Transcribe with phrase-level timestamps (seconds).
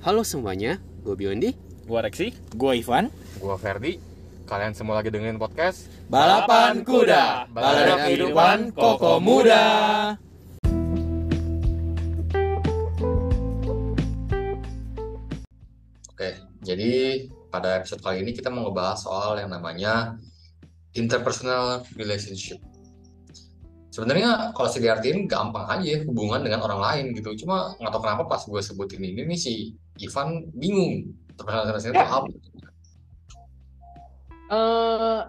[0.00, 1.52] Halo semuanya, gue Biondi.
[1.84, 2.32] Gua Reksi.
[2.56, 3.12] Gua Ivan.
[3.36, 4.00] Gua Ferdi.
[4.48, 10.16] Kalian semua lagi dengerin podcast Balapan kuda, balada kehidupan koko muda.
[16.16, 16.92] Oke, jadi
[17.52, 20.16] pada episode kali ini kita mau ngebahas soal yang namanya
[20.96, 22.69] interpersonal relationship.
[24.00, 27.44] Sebenarnya kalau sih diartiin gampang aja ya, hubungan dengan orang lain gitu.
[27.44, 31.12] Cuma nggak tahu kenapa pas gue sebutin ini nih si Ivan bingung.
[31.36, 32.28] Interpersonal relationship itu apa?
[34.50, 35.20] eh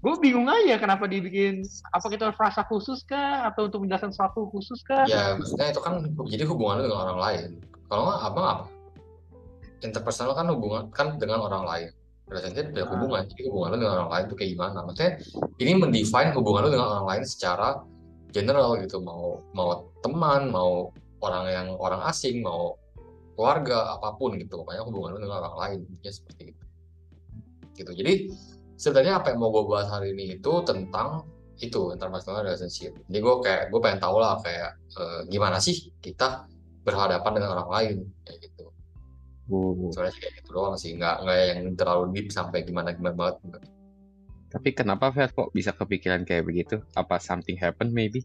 [0.00, 4.84] gue bingung aja kenapa dibikin apa kita frasa khusus kah atau untuk menjelaskan sesuatu khusus
[4.84, 5.08] kah?
[5.08, 7.48] Ya maksudnya itu kan jadi hubungan dengan orang lain.
[7.88, 8.64] Kalau nggak abang apa?
[9.80, 11.90] Interpersonal kan hubungan kan dengan orang lain.
[12.30, 13.26] Relationship ya hubungan.
[13.26, 14.78] Jadi hubungan lu dengan orang lain itu kayak gimana?
[14.86, 15.12] Maksudnya
[15.58, 17.68] ini mendefine hubungan lu dengan orang lain secara
[18.30, 19.02] general gitu.
[19.02, 22.78] Mau mau teman, mau orang yang orang asing, mau
[23.34, 24.62] keluarga apa pun gitu.
[24.62, 26.64] Pokoknya hubungan lu dengan orang lain ya seperti itu.
[27.74, 27.90] Gitu.
[27.98, 28.12] Jadi
[28.78, 31.26] sebenarnya apa yang mau gue bahas hari ini itu tentang
[31.60, 32.96] itu interpersonal relationship.
[33.10, 36.48] Jadi gue kayak gue pengen tahu lah kayak eh, gimana sih kita
[36.80, 38.49] berhadapan dengan orang lain kayak gitu.
[39.90, 43.36] Soalnya sih kayak gitu doang sih, nggak nggak yang terlalu deep sampai gimana gimana banget.
[43.42, 43.62] enggak.
[44.50, 46.82] Tapi kenapa Fer kok bisa kepikiran kayak begitu?
[46.92, 48.22] Apa something happen maybe?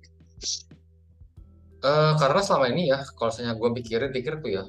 [1.79, 4.63] Eh, karena selama ini ya, kalau misalnya gue pikirin pikir tuh ya,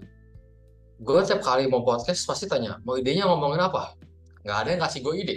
[0.98, 3.96] gue tiap kali mau podcast pasti tanya mau idenya ngomongin apa.
[4.44, 5.36] Nggak ada yang kasih gue ide.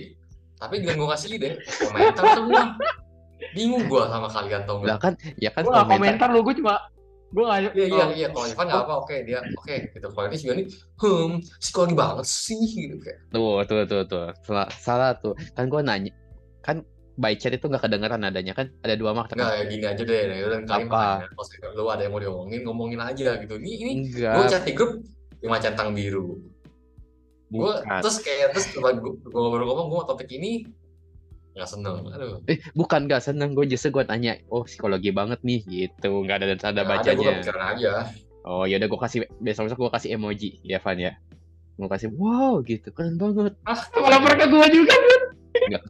[0.59, 2.63] Tapi dengan gue kasih ide, komentar semua.
[3.55, 4.99] Bingung gue sama kalian tau Lah nggak?
[4.99, 5.95] kan, ya kan Gue komentar.
[5.95, 6.75] komentar lo, gue cuma
[7.29, 8.27] gue gak Iya iya oh, iya.
[8.33, 10.07] Kalau Ivan nggak apa oke dia oke gitu.
[10.09, 10.65] Kalau ini juga nih
[10.97, 13.19] hmm psikologi banget sih gitu kayak.
[13.29, 14.27] Tuh, tuh, tuh, tuh.
[14.41, 15.33] Salah, salah tuh.
[15.53, 16.11] Kan gue nanya,
[16.65, 16.81] kan
[17.19, 18.73] by chat itu nggak kedengeran adanya kan?
[18.81, 19.59] Ada dua makna nggak kan?
[19.59, 20.21] ya gini aja deh.
[20.25, 21.03] Nah, dan kalian Apa?
[21.61, 23.53] kalau lu ada yang mau diomongin ngomongin aja gitu.
[23.59, 25.03] Ini ini gue chat di grup
[25.45, 26.39] lima centang biru.
[27.49, 30.65] Gue terus kayak terus coba gue ngobrol-ngomong gue topik ini
[31.59, 35.59] nggak seneng aduh Eh, bukan gak seneng gue justru gue tanya, oh psikologi banget nih
[35.61, 37.29] gitu, nggak ada tanda nggak ada gue bacanya.
[37.35, 37.93] kepikiran aja
[38.41, 41.11] Oh ya udah gue kasih besok besok gue kasih emoji ya Van ya.
[41.75, 43.51] Gue kasih wow gitu keren banget.
[43.93, 44.95] malah mereka gue juga.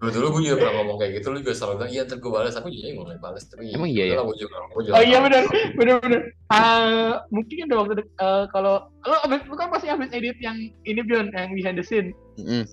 [0.02, 2.32] dulu dulu gue juga pernah ngomong kayak gitu lu juga selalu bilang iya ntar gue
[2.32, 4.16] balas aku juga nggak mau balas tapi Emang iya ya?
[4.20, 5.44] gue juga gue juga Oh iya benar,
[5.78, 6.22] benar benar.
[6.50, 8.76] Ah, mungkin ada waktu eh, kalau
[9.06, 12.12] lo abis lu kan pasti abis edit yang ini Bion yang behind the scene.
[12.36, 12.66] Mm-mm.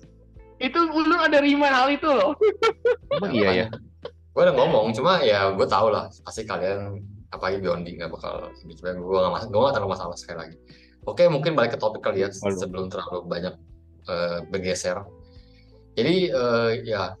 [0.57, 2.33] Itu lu ada remind hal itu loh.
[3.13, 3.67] Emang iya ya.
[4.37, 7.01] gue udah ngomong cuma ya gue tau lah pasti kalian
[7.33, 8.73] apalagi Biondi nggak bakal ini.
[8.77, 10.57] Cuma gue nggak masalah gue nggak terlalu masalah sekali lagi.
[11.09, 13.55] Oke mungkin balik ke topik kali ya sebelum terlalu banyak
[14.05, 15.01] eh, bergeser.
[15.97, 17.17] Jadi eh, ya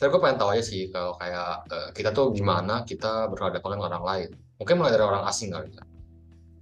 [0.00, 3.86] saya gue pengen tahu aja sih kalau kayak eh, kita tuh gimana kita berhadapan dengan
[3.92, 4.30] orang lain.
[4.56, 5.84] Mungkin mulai dari orang asing kali ya.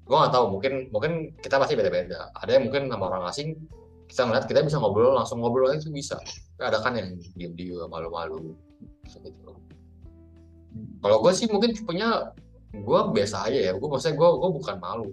[0.03, 2.35] Gue nggak tahu mungkin mungkin kita pasti beda-beda.
[2.35, 3.55] Ada yang mungkin sama orang asing
[4.09, 6.17] kita ngeliat kita bisa ngobrol langsung ngobrol aja itu bisa.
[6.59, 8.57] Ada kan yang diem-diem malu-malu
[9.09, 9.49] gitu
[10.99, 12.35] kalau gue sih mungkin tipenya
[12.75, 13.73] gue biasa aja ya.
[13.75, 15.09] Gue maksudnya gue gue bukan malu.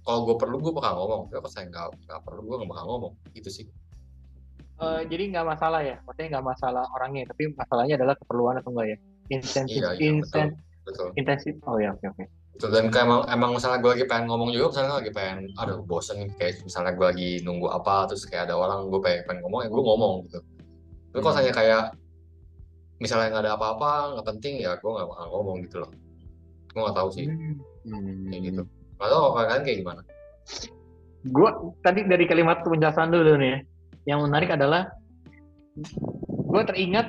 [0.00, 1.28] Kalau gue perlu gue bakal ngomong.
[1.28, 3.12] Tapi kalau saya nggak nggak perlu gue nggak bakal ngomong.
[3.36, 3.66] Gitu sih.
[4.80, 8.88] Eh, jadi nggak masalah ya, maksudnya nggak masalah orangnya, tapi masalahnya adalah keperluan atau enggak
[8.88, 8.98] ya.
[9.28, 10.08] Intensif, iya iya betul.
[10.24, 10.56] insen-
[10.88, 11.08] betul.
[11.20, 11.54] intensif.
[11.68, 12.24] Oh ya, oke oke.
[12.24, 15.80] betul dan kayak emang emang misalnya gue lagi pengen ngomong juga misalnya lagi pengen aduh
[15.80, 19.40] bosen nih kayak misalnya gue lagi nunggu apa terus kayak ada orang gue pengen, pengen
[19.46, 20.38] ngomong ya gue ngomong gitu.
[21.10, 21.84] Tapi kalau misalnya kayak
[23.00, 25.90] misalnya nggak ada apa-apa nggak penting ya gue nggak bakal ngomong gitu loh.
[26.74, 27.26] Gue nggak tahu sih.
[27.30, 28.28] Hmm.
[28.28, 28.62] kayak gitu.
[29.00, 30.00] Nggak tahu kalian kayak gimana.
[31.20, 31.50] Gue
[31.80, 33.58] tadi dari kalimat penjelasan dulu nih ya.
[34.16, 34.92] Yang menarik adalah
[36.28, 37.06] gue teringat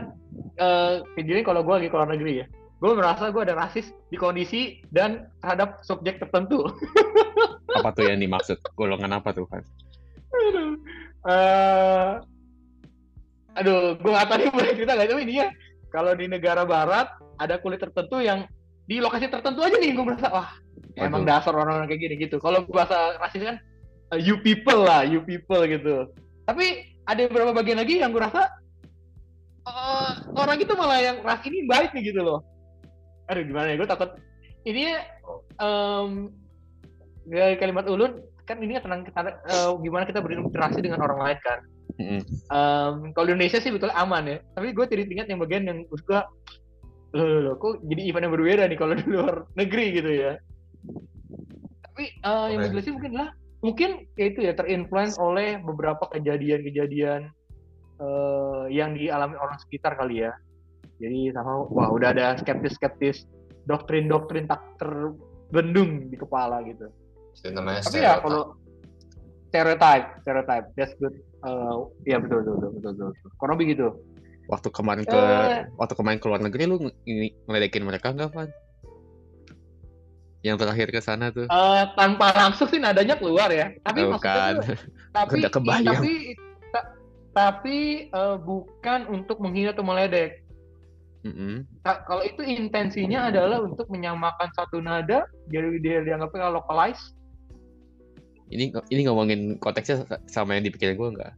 [0.61, 2.47] eh kejadian kalau gue lagi ke luar negeri ya.
[2.81, 6.65] Gue merasa gue ada rasis di kondisi dan terhadap subjek tertentu.
[7.77, 8.57] Apa tuh yang dimaksud?
[8.73, 9.63] Golongan apa tuh Van?
[10.31, 10.75] aduh,
[11.21, 12.11] Eh,
[13.55, 15.47] aduh, gue nggak tahu nih boleh cerita nggak tapi ini ya.
[15.93, 18.49] Kalau di negara barat ada kulit tertentu yang
[18.89, 20.49] di lokasi tertentu aja nih gue merasa wah
[20.97, 21.31] emang Waduh.
[21.31, 22.41] dasar orang-orang kayak gini gitu.
[22.41, 23.57] Kalau bahasa rasis kan
[24.17, 26.09] eh, you people lah, you people gitu.
[26.49, 28.49] Tapi ada beberapa bagian lagi yang gue rasa
[29.69, 32.41] eh, orang itu malah yang ras ini baik nih gitu loh.
[33.31, 34.11] Aduh gimana ya, gue takut
[34.67, 34.91] ini
[35.63, 36.35] em
[37.23, 41.39] dari kalimat ulun kan ini kan tentang kita, eh, gimana kita berinteraksi dengan orang lain
[41.39, 41.59] kan.
[41.95, 42.21] Mm-mm.
[42.51, 44.37] Em, kalau di Indonesia sih betul aman ya.
[44.57, 46.27] Tapi gue jadi ingat yang bagian yang gue suka
[47.15, 50.33] loh, loh, loh, kok jadi event yang berbeda nih kalau di luar negeri gitu ya.
[51.87, 53.29] Tapi eh, yang gue jelasin mungkin lah
[53.61, 57.31] mungkin ya itu ya terinfluence oleh beberapa kejadian-kejadian
[58.01, 60.35] eh, yang dialami orang sekitar kali ya.
[61.01, 63.25] Jadi sama wah udah ada skeptis-skeptis
[63.65, 66.85] doktrin-doktrin tak terbendung di kepala gitu.
[67.33, 68.21] Itu namanya Tapi ya stereotype.
[68.21, 68.41] kalau
[69.47, 71.15] stereotype, stereotype, that's good.
[71.41, 71.75] Eh,
[72.05, 72.91] Iya betul betul betul betul.
[73.11, 73.29] betul.
[73.35, 73.87] Kurang lebih gitu.
[74.45, 75.65] Waktu kemarin ke Eh.
[75.73, 78.49] waktu kemarin ke luar negeri lu ini- ngeledekin mereka nggak, Van?
[80.41, 81.45] Yang terakhir ke sana tuh.
[81.45, 83.69] Eh, tanpa langsung sih nadanya keluar ya.
[83.79, 84.53] Tapi Oh, maksudnya kan.
[84.57, 84.65] tuh,
[85.17, 85.85] tapi Udah kebayang.
[85.87, 86.13] tapi
[86.67, 86.89] ta-
[87.31, 87.77] tapi
[88.07, 90.41] eh, bukan untuk menghina atau meledek.
[91.21, 91.69] Mm-mm.
[91.85, 97.13] Ka- kalau itu intensinya adalah untuk menyamakan satu nada, jadi dia dianggapnya localize.
[98.51, 101.33] Ini ini ngomongin konteksnya sama yang dipikirin gue nggak?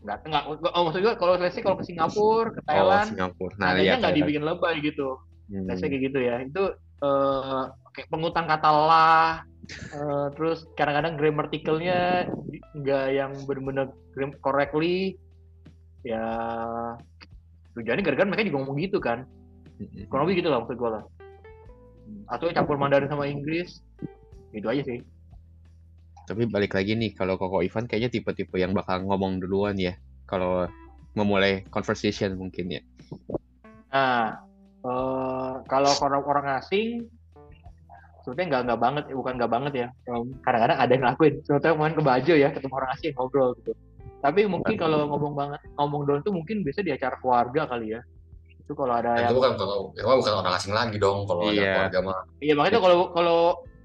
[0.00, 3.52] Nggak, nggak, oh, maksud gue kalau say kalau ke Singapura, ke Oh, Thailand, Singapura.
[3.60, 4.16] Nah, nadanya iya, nggak Thailand.
[4.24, 5.08] dibikin lebay gitu.
[5.52, 5.68] Hmm.
[5.76, 6.34] Say kayak gitu ya.
[6.40, 6.62] Itu
[7.04, 7.62] eh,
[7.92, 9.30] kayak pengutan kata lah,
[9.92, 11.98] eh, terus kadang-kadang grammaticalnya
[12.48, 13.92] di- nggak yang benar-benar
[14.40, 15.18] correctly.
[16.00, 16.24] Ya
[17.78, 19.26] tujuannya gara-gara mereka juga ngomong gitu kan.
[20.10, 21.04] Kurang lebih gitu lah maksud gue lah.
[22.28, 23.80] Atau campur Mandarin sama Inggris.
[24.50, 25.00] Gitu aja sih.
[26.26, 29.98] Tapi balik lagi nih, kalau Koko Ivan kayaknya tipe-tipe yang bakal ngomong duluan ya.
[30.30, 30.66] Kalau
[31.18, 32.82] memulai conversation mungkin ya.
[33.90, 34.38] Nah,
[34.86, 37.10] eh, kalau orang orang asing,
[38.22, 39.88] sebetulnya nggak nggak banget, bukan nggak banget ya.
[40.46, 41.34] Kadang-kadang ada yang ngelakuin.
[41.42, 43.72] Sebetulnya kemarin ke Bajo ya, ketemu orang asing ngobrol gitu.
[44.20, 48.00] Tapi mungkin kalau ngomong banget, ngomong doang tuh mungkin biasa di acara keluarga kali ya.
[48.60, 51.48] Itu kalau ada Nah, yang, itu bukan kalau mah bukan orang asing lagi dong kalau
[51.48, 51.72] ada Iya.
[51.74, 52.20] keluarga mah.
[52.38, 53.38] iya makanya kalau kalau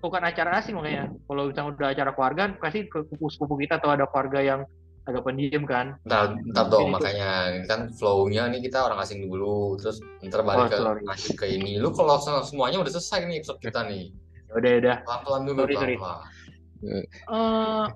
[0.04, 1.04] bukan acara asing makanya.
[1.24, 4.62] Kalau misalnya udah acara keluarga, pasti ke sepupu-sepupu kita atau ada keluarga yang
[5.06, 5.96] agak pendiam kan.
[6.04, 10.70] Ntar, ntar dong makanya kan flow-nya nih kita orang asing dulu terus ntar balik Oh,
[10.70, 11.02] ke sorry.
[11.06, 11.78] masuk ke ini.
[11.78, 14.12] Lu kalau semuanya udah selesai nih episode kita nih.
[14.56, 14.96] Udah udah.
[15.04, 15.96] Pelan-pelan dulu Sorry, sorry.
[16.00, 17.90] pelan-pelan.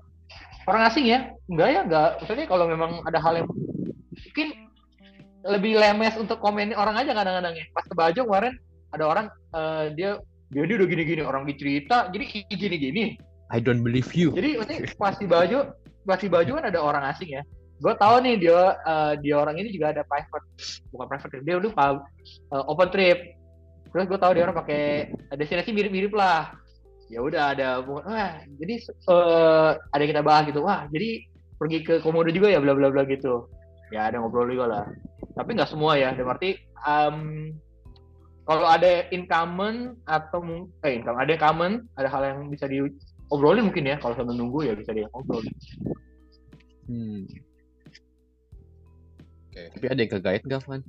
[0.68, 1.32] Orang asing ya?
[1.48, 2.10] Enggak ya enggak.
[2.20, 4.48] Maksudnya kalau memang ada hal yang mungkin
[5.40, 7.64] lebih lemes untuk komenin orang aja kadang-kadang ya.
[7.72, 8.54] Pas ke Bajo kemarin
[8.92, 9.26] ada orang
[9.56, 10.10] eh, dia
[10.50, 13.16] dia dia udah gini-gini orang dicerita jadi gini-gini.
[13.50, 14.30] I don't believe you.
[14.30, 15.74] jadi maksudnya pas di Bajo
[16.06, 17.42] pas di Bajo kan ada orang asing ya.
[17.80, 20.44] Gue tahu nih dia eh, dia orang ini juga ada private
[20.92, 23.18] bukan private trip dia dulu eh, open trip.
[23.90, 26.59] Terus gue tahu dia orang pakai destinasi mirip-mirip lah
[27.10, 31.26] ya udah ada wah jadi eh, ada kita bahas gitu wah jadi
[31.58, 33.50] pergi ke komodo juga ya bla bla bla gitu
[33.90, 34.84] ya ada ngobrol juga lah
[35.34, 36.54] tapi nggak semua ya dan berarti
[36.86, 37.16] em,
[38.46, 43.90] kalau ada in common atau eh income ada common ada hal yang bisa diobrolin mungkin
[43.90, 45.42] ya kalau sambil nunggu ya bisa diobrol
[46.90, 47.22] Hmm.
[49.46, 49.62] Oke.
[49.78, 50.82] Tapi ada yang kegait nggak, Van?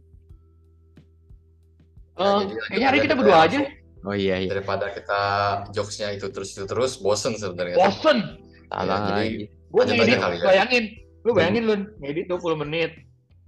[2.18, 3.59] Jadi kayaknya hari kita berdua aja
[4.01, 4.50] Oh iya iya.
[4.50, 5.21] Daripada kita
[5.69, 7.75] jokesnya itu terus itu terus bosen sebenarnya.
[7.75, 8.18] bosen
[8.65, 9.44] Salah Ya, jadi- lagi.
[9.71, 10.44] gue ngedit aja kali ya.
[10.44, 10.83] bayangin
[11.21, 12.92] lu bayangin lu ngedit 20 menit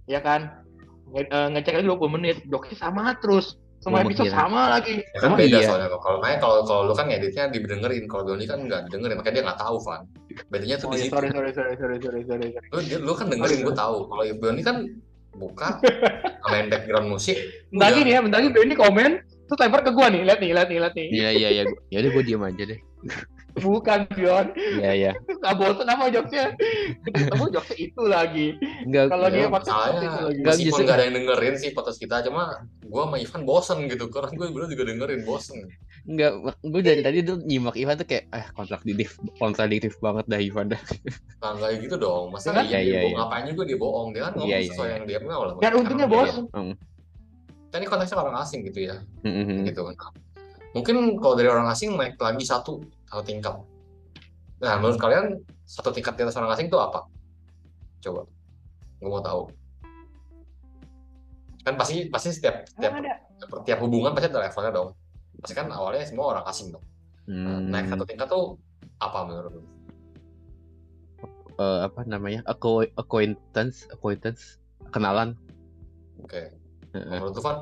[0.06, 0.62] ya kan
[1.10, 5.20] Nge- eh, ngecek lagi 20 menit jokesnya sama terus semua Gua episode sama lagi Ya
[5.20, 5.68] kan Oh, beda iya.
[5.68, 6.00] soalnya kok.
[6.00, 9.44] Kalau makanya kalau kalau lu kan ngeditnya didengerin, kalau Doni kan nggak didengerin, makanya dia
[9.44, 10.02] nggak tahu, Van.
[10.48, 11.12] Bedanya tuh oh di ya situ.
[11.12, 12.48] sorry sorry sorry sorry sorry sorry.
[12.72, 13.96] Lu, dia- lu kan dengerin, gue tahu.
[14.08, 14.78] Kalau Doni kan
[15.34, 15.68] buka,
[16.48, 17.36] main background musik,
[17.68, 19.12] bentar lagi nih ya bentar lagi ini komen
[19.44, 21.64] terus lempar ke gua nih lihat nih lihat nih lihat nih Iya iya iya.
[21.88, 22.80] Ya udah gue diem aja deh.
[23.54, 25.12] bukan Dion Iya iya.
[25.14, 26.58] nggak bosen apa jokesnya
[27.06, 28.48] ketemu jokesnya itu lagi
[28.82, 29.06] Enggak.
[29.08, 29.54] kalau dia enggak.
[29.54, 30.80] podcast Masalahnya, itu lagi Nggak bisa.
[30.82, 32.44] nggak ada yang dengerin sih podcast kita, cuma
[32.82, 34.06] gue sama Ivan bosen gitu.
[34.08, 35.58] Karena gue dulu juga dengerin, bosen.
[36.04, 36.32] Enggak,
[36.62, 40.82] gue dari tadi tuh nyimak Ivan tuh kayak ah kontradiktif kontradiktif banget dah Ivan dah.
[41.38, 42.34] Nah, nggak gitu dong.
[42.34, 43.18] Masa Iya, dia, iya, bohong, iya.
[43.20, 44.08] ngapain juga dia bohong.
[44.10, 44.96] Dia kan ngomong Iya, iya, sesuai iya.
[44.96, 45.54] yang dia mau lah.
[45.60, 46.74] dan untungnya bosen Hmm.
[47.74, 49.02] Kita ini konteksnya orang asing gitu ya.
[49.26, 49.66] Mm-mm.
[49.66, 49.82] gitu.
[49.82, 50.14] Nah,
[50.78, 53.50] mungkin kalau dari orang asing naik lagi satu satu tingkat.
[54.62, 57.02] Nah, menurut kalian satu tingkat di atas orang asing itu apa?
[57.98, 58.30] Coba,
[59.02, 59.50] gue mau tahu.
[61.66, 63.18] Kan pasti pasti setiap tiap ada
[63.66, 64.90] tiap hubungan pasti ada levelnya dong.
[65.42, 66.86] Pasti kan awalnya semua orang asing dong.
[67.26, 68.54] Nah, Hmm, naik satu tingkat tuh
[69.02, 69.62] apa menurut lu?
[71.58, 72.46] eh, apa namanya?
[72.46, 74.62] Acqu- acquaintance, acquaintance,
[74.94, 75.34] kenalan.
[76.22, 76.63] Oke, Heeh.
[76.94, 77.58] Menurut lu Van?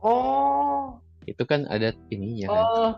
[0.00, 2.64] oh Itu kan ada ininya kan.
[2.64, 2.92] oh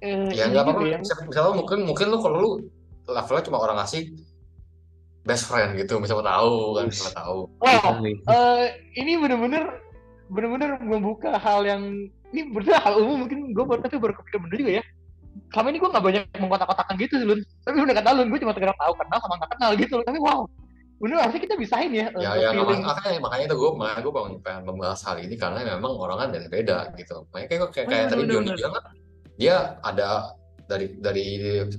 [0.00, 0.82] eh, Ya ini nggak juga apa-apa.
[0.86, 0.98] ya.
[1.00, 2.50] Misal- Misalnya mungkin mungkin lu kalau lu
[3.06, 4.18] levelnya cuma orang asing
[5.22, 7.38] best friend gitu, misalnya tahu kan, misalnya tahu.
[7.58, 7.90] oh
[8.30, 9.82] eh ini bener-bener
[10.26, 11.82] bener-bener membuka hal yang
[12.30, 14.84] ini bener hal umum mungkin gue baru tapi baru kepikiran bener juga ya
[15.50, 18.52] selama ini gue gak banyak mengkotak-kotakan gitu sih Lun tapi udah kata Lun gue cuma
[18.54, 20.40] sekedar tahu kenal sama gak kenal gitu tapi wow
[20.96, 24.62] bener harusnya kita bisain ya Ya, ya makanya, makanya itu gue makanya gue pengen, pengen
[24.64, 27.28] membahas hal ini karena memang orang kan beda beda gitu.
[27.30, 28.84] Makanya kayak kayak, kayak tadi Joni bilang kan,
[29.36, 30.08] dia ada
[30.64, 31.24] dari dari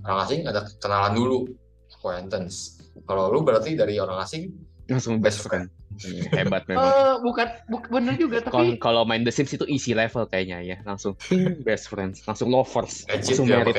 [0.06, 1.50] orang asing ada kenalan dulu
[1.90, 2.78] acquaintance.
[3.10, 4.54] Kalau lu berarti dari orang asing
[4.88, 5.68] langsung best friend.
[5.98, 6.94] Hmm, hebat memang.
[6.94, 10.62] Eh, bukan, bu- bener juga Kalau tapi kalau main The Sims itu easy level kayaknya
[10.62, 11.18] ya, langsung
[11.68, 13.76] best friends, langsung lovers, langsung ya, married.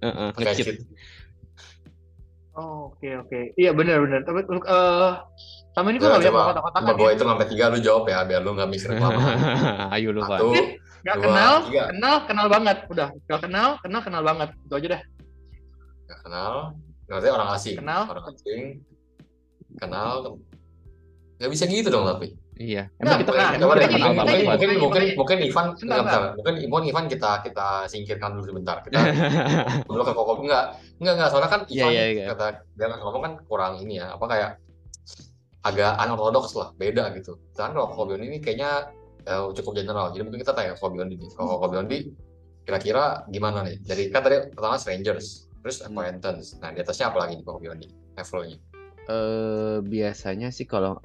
[0.00, 0.76] Heeh, Pakai nge-cheat.
[2.50, 3.54] Oh, oke oke.
[3.54, 4.20] Iya benar benar.
[4.26, 5.10] Tapi eh
[5.70, 7.14] sama ini gue Coba, nggak bisa kotak-kotakan Sama gue ya.
[7.14, 9.38] itu sampai tiga lu jawab ya, biar lu nggak mikir kelamaan.
[9.94, 10.20] Ayo lu.
[10.26, 10.50] Satu,
[11.00, 11.82] Gak dua, kenal, tiga.
[11.88, 12.78] kenal, kenal banget.
[12.92, 14.48] Udah, gak kenal, kenal, kenal banget.
[14.68, 15.02] Itu aja dah.
[16.10, 16.52] Gak kenal,
[17.08, 17.76] berarti orang asing.
[17.80, 18.02] Kenal.
[18.04, 18.62] Orang asing,
[19.80, 20.12] kenal.
[21.40, 22.36] Gak bisa gitu dong tapi.
[22.60, 22.92] Iya.
[23.00, 23.88] Emang kita nah, kenal mungkin,
[24.44, 28.84] mungkin, mungkin, mungkin Ivan, mungkin Ivan, Ivan kita kita singkirkan dulu sebentar.
[28.84, 29.00] Kita
[29.88, 31.28] dulu ke Koko enggak, enggak enggak.
[31.32, 32.24] Soalnya kan Iya, Ivan iya, iya.
[32.36, 34.50] kata dia ngomong kan kurang ini ya, apa kayak
[35.64, 37.40] agak unorthodox lah, beda gitu.
[37.56, 38.92] Sedangkan kalau Koko Biondi ini kayaknya
[39.24, 40.12] eh, cukup general.
[40.12, 41.30] Jadi mungkin kita tanya Biondi nih.
[41.32, 41.98] Kalau Koko Biondi
[42.68, 43.80] kira-kira gimana nih?
[43.88, 45.96] Jadi kan tadi pertama strangers, terus Hmm.
[45.96, 46.60] acquaintance.
[46.60, 47.88] Nah di atasnya apa lagi nih Koko Biondi?
[48.20, 48.60] Levelnya.
[49.08, 51.00] Eh biasanya sih kalau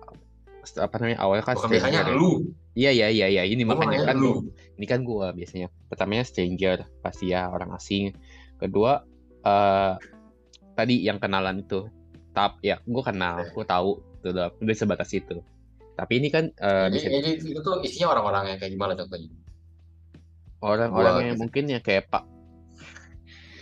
[0.75, 2.19] apa namanya awalnya kan Bukan biasanya stranger ya.
[2.19, 2.31] lu.
[2.75, 4.31] Iya iya iya iya ini Gua makanya nanya kan lu.
[4.75, 8.11] ini kan gua biasanya pertamanya stranger pasti ya orang asing
[8.57, 9.05] kedua
[9.41, 9.93] eh
[10.73, 11.87] tadi yang kenalan itu
[12.31, 15.39] tap ya gua kenal gua tahu itu udah udah sebatas itu
[15.95, 19.31] tapi ini kan eh, Jadi, bisa jadi itu tuh isinya orang-orang yang kayak gimana contohnya?
[20.59, 21.41] orang-orang yang gitu.
[21.45, 22.23] mungkin ya kayak pak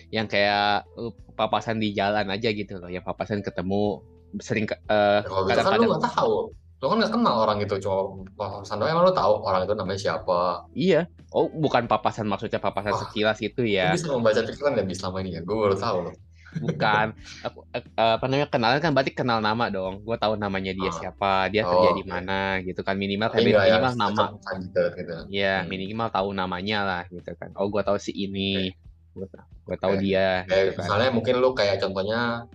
[0.09, 4.01] yang kayak uh, papasan di jalan aja gitu loh yang papasan ketemu
[4.41, 4.77] sering Ya,
[5.21, 6.35] kan lu kadang-kadang tahu.
[6.83, 7.95] Lu kan nggak kenal orang itu, cuma
[8.35, 10.67] papasan doang emang lu tahu orang itu namanya siapa.
[10.73, 11.07] iya.
[11.31, 13.89] Oh bukan papasan maksudnya papasan sekilas itu ya.
[13.89, 15.41] Bisa membaca pikiran ya bis selama ini ya?
[15.41, 16.15] Gue baru tahu loh.
[16.53, 17.07] bukan.
[17.47, 20.03] Aku eh, apa namanya kenalan kan berarti kenal nama dong.
[20.03, 20.93] Gue tahu namanya dia Ah.
[20.93, 22.93] siapa dia Oh, kerja di mana gitu kan.
[22.93, 24.23] Minimal yang minimal nama.
[24.29, 25.63] secocok gitu, ya?
[25.63, 25.65] Hmm.
[25.65, 27.49] minimal tahu namanya lah gitu kan.
[27.55, 28.69] Oh gue tahu si ini.
[29.09, 29.25] Gue
[29.63, 30.03] gue tahu Oke.
[30.03, 30.83] dia Kayak gitu kan.
[30.83, 32.45] misalnya mungkin lu kayak contohnya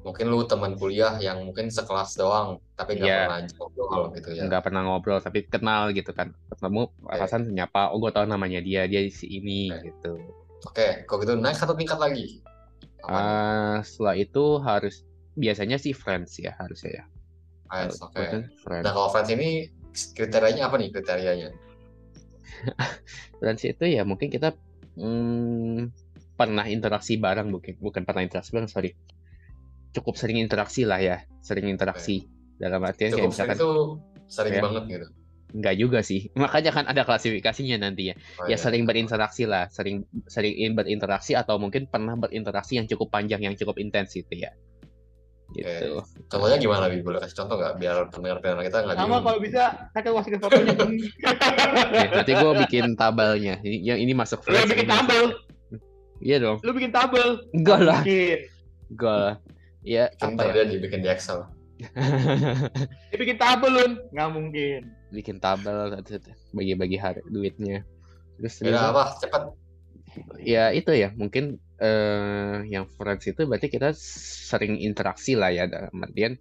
[0.00, 3.20] mungkin lu teman kuliah yang mungkin sekelas doang tapi nggak Iya.
[3.28, 4.42] pernah ngobrol gitu ya.
[4.48, 8.88] nggak pernah ngobrol tapi kenal gitu kan ketemu papasan nyapa oh gue tahu namanya dia
[8.88, 9.84] dia si ini Oke.
[9.92, 10.12] gitu
[10.60, 12.44] Oke, kalau gitu naik satu tingkat lagi.
[13.00, 17.04] Ah, setelah itu harus biasanya sih friends ya harusnya ya
[17.64, 18.20] Friends, oke.
[18.60, 19.72] friends Nah kalau friends ini
[20.12, 21.48] kriterianya apa nih kriterianya?
[23.40, 24.52] friends itu ya mungkin kita
[25.00, 25.88] hmm,
[26.36, 28.92] pernah interaksi bareng mungkin bukan pernah interaksi bareng sorry
[29.90, 33.70] cukup sering interaksi lah ya sering interaksi dalam artian kayak Cukup sering misalkan itu
[34.26, 34.62] sering Ya.
[34.62, 35.06] banget gitu.
[35.50, 38.56] nggak juga sih makanya kan ada klasifikasinya nanti ya Oh, ya iya.
[38.56, 43.54] sering berinteraksi lah sering sering in- berinteraksi atau mungkin pernah berinteraksi yang cukup panjang yang
[43.54, 44.54] cukup intens gitu ya
[45.50, 45.98] gitu
[46.30, 47.02] Contohnya gimana, Bi?
[47.02, 47.82] Boleh kasih contoh nggak?
[47.82, 49.24] Biar pendengar-pendengar kita nggak Sama bingung.
[49.26, 50.72] kalau bisa saya kasih fotonya.
[50.78, 55.24] Oke, nanti gue bikin tabelnya ini yang ini masuk Lu bikin tabel,
[56.22, 57.42] iya dong lu bikin tabel.
[57.50, 57.98] enggak lah
[58.86, 59.34] enggak lah
[59.82, 60.62] ya Kan apa ya?
[60.62, 61.44] dia dibikin di Excel.
[63.10, 64.80] Dia bikin tabel lun, nggak mungkin.
[65.10, 65.96] bikin tabel
[66.52, 67.82] bagi-bagi hari duitnya.
[68.38, 69.16] Terus terus- apa?
[69.18, 69.42] Cepat.
[70.42, 71.10] ya itu ya.
[71.16, 75.64] Mungkin eh, yang friends itu berarti kita sering interaksi lah ya.
[75.66, 76.36] Dalam artian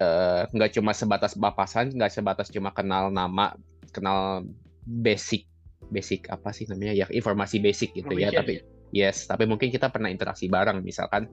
[0.00, 3.52] eh, nggak cuma sebatas papasan nggak sebatas cuma kenal nama
[3.92, 4.46] kenal
[4.86, 5.44] basic
[5.90, 6.94] basic apa sih namanya?
[6.94, 8.30] Ya informasi basic gitu ya.
[8.32, 9.26] Tapi yes.
[9.28, 11.26] Tapi mungkin kita pernah interaksi bareng misalkan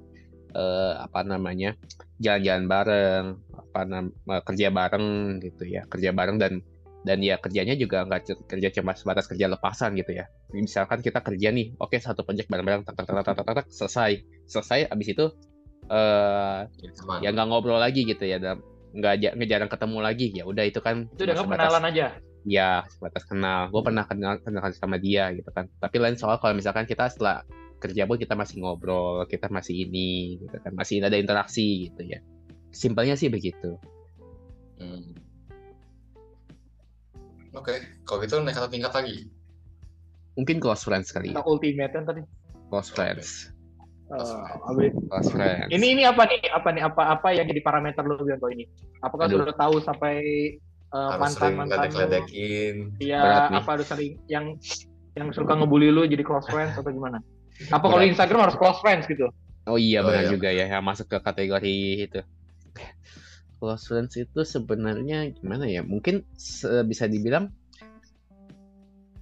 [0.57, 1.77] eh, apa namanya
[2.17, 5.07] jalan-jalan bareng apa nam- eh, kerja bareng
[5.39, 6.65] gitu ya kerja bareng dan
[7.05, 10.27] dan ya kerjanya juga nggak kerja cuma sebatas kerja lepasan gitu ya.
[10.51, 13.67] Misalkan kita kerja nih oke satu project bareng-bareng tak tak tak tak tak tak, tak,
[13.71, 14.11] selesai.
[14.43, 15.25] Selesai abis itu
[15.87, 17.17] eh Ya, teman.
[17.23, 18.59] ya nggak ngobrol lagi gitu ya dan
[18.91, 20.27] nggak ja- nggak jarang ketemu lagi.
[20.35, 22.07] Ya udah itu kan Itu udah kenalan aja.
[22.43, 23.71] ya sebatas kenal.
[23.71, 25.71] Gue pernah kenal kenal sama dia gitu kan.
[25.79, 27.43] Tapi lain soal kalau misalkan kita setelah
[27.77, 32.19] kerja pun kita masih ngobrol kita masih ini gitu kan masih ada interaksi gitu ya
[32.69, 33.77] simpelnya sih begitu
[34.77, 35.09] Hmm.
[37.51, 39.25] Oke, kalau gitu naik satu tingkat lagi.
[40.33, 42.21] mungkin close friends kali ya Kita ultimate kan tadi.
[42.69, 43.49] close friends
[44.07, 46.45] Eh, abis- close friends ini ini apa nih?
[46.47, 46.79] Apa nih?
[46.79, 48.69] Apa apa yang jadi parameter lu Bianco ini?
[49.01, 49.41] Apakah Aduh.
[49.41, 50.15] sudah tahu sampai
[50.93, 51.99] uh, Harus mantan mantan lu?
[51.99, 52.75] ledek-ledekin.
[53.01, 53.19] Iya,
[53.51, 54.55] apa harus sering yang
[55.11, 57.17] yang suka ngebully lu jadi close friends atau gimana?
[57.69, 58.03] Apa kalau.
[58.05, 59.27] Instagram harus close friends gitu?
[59.67, 60.31] Oh iya Oh, benar iya.
[60.31, 61.75] juga ya yang masuk ke kategori
[62.07, 62.21] itu.
[63.57, 65.81] Close friends itu sebenarnya gimana ya?
[65.81, 66.21] Mungkin
[66.85, 67.49] bisa dibilang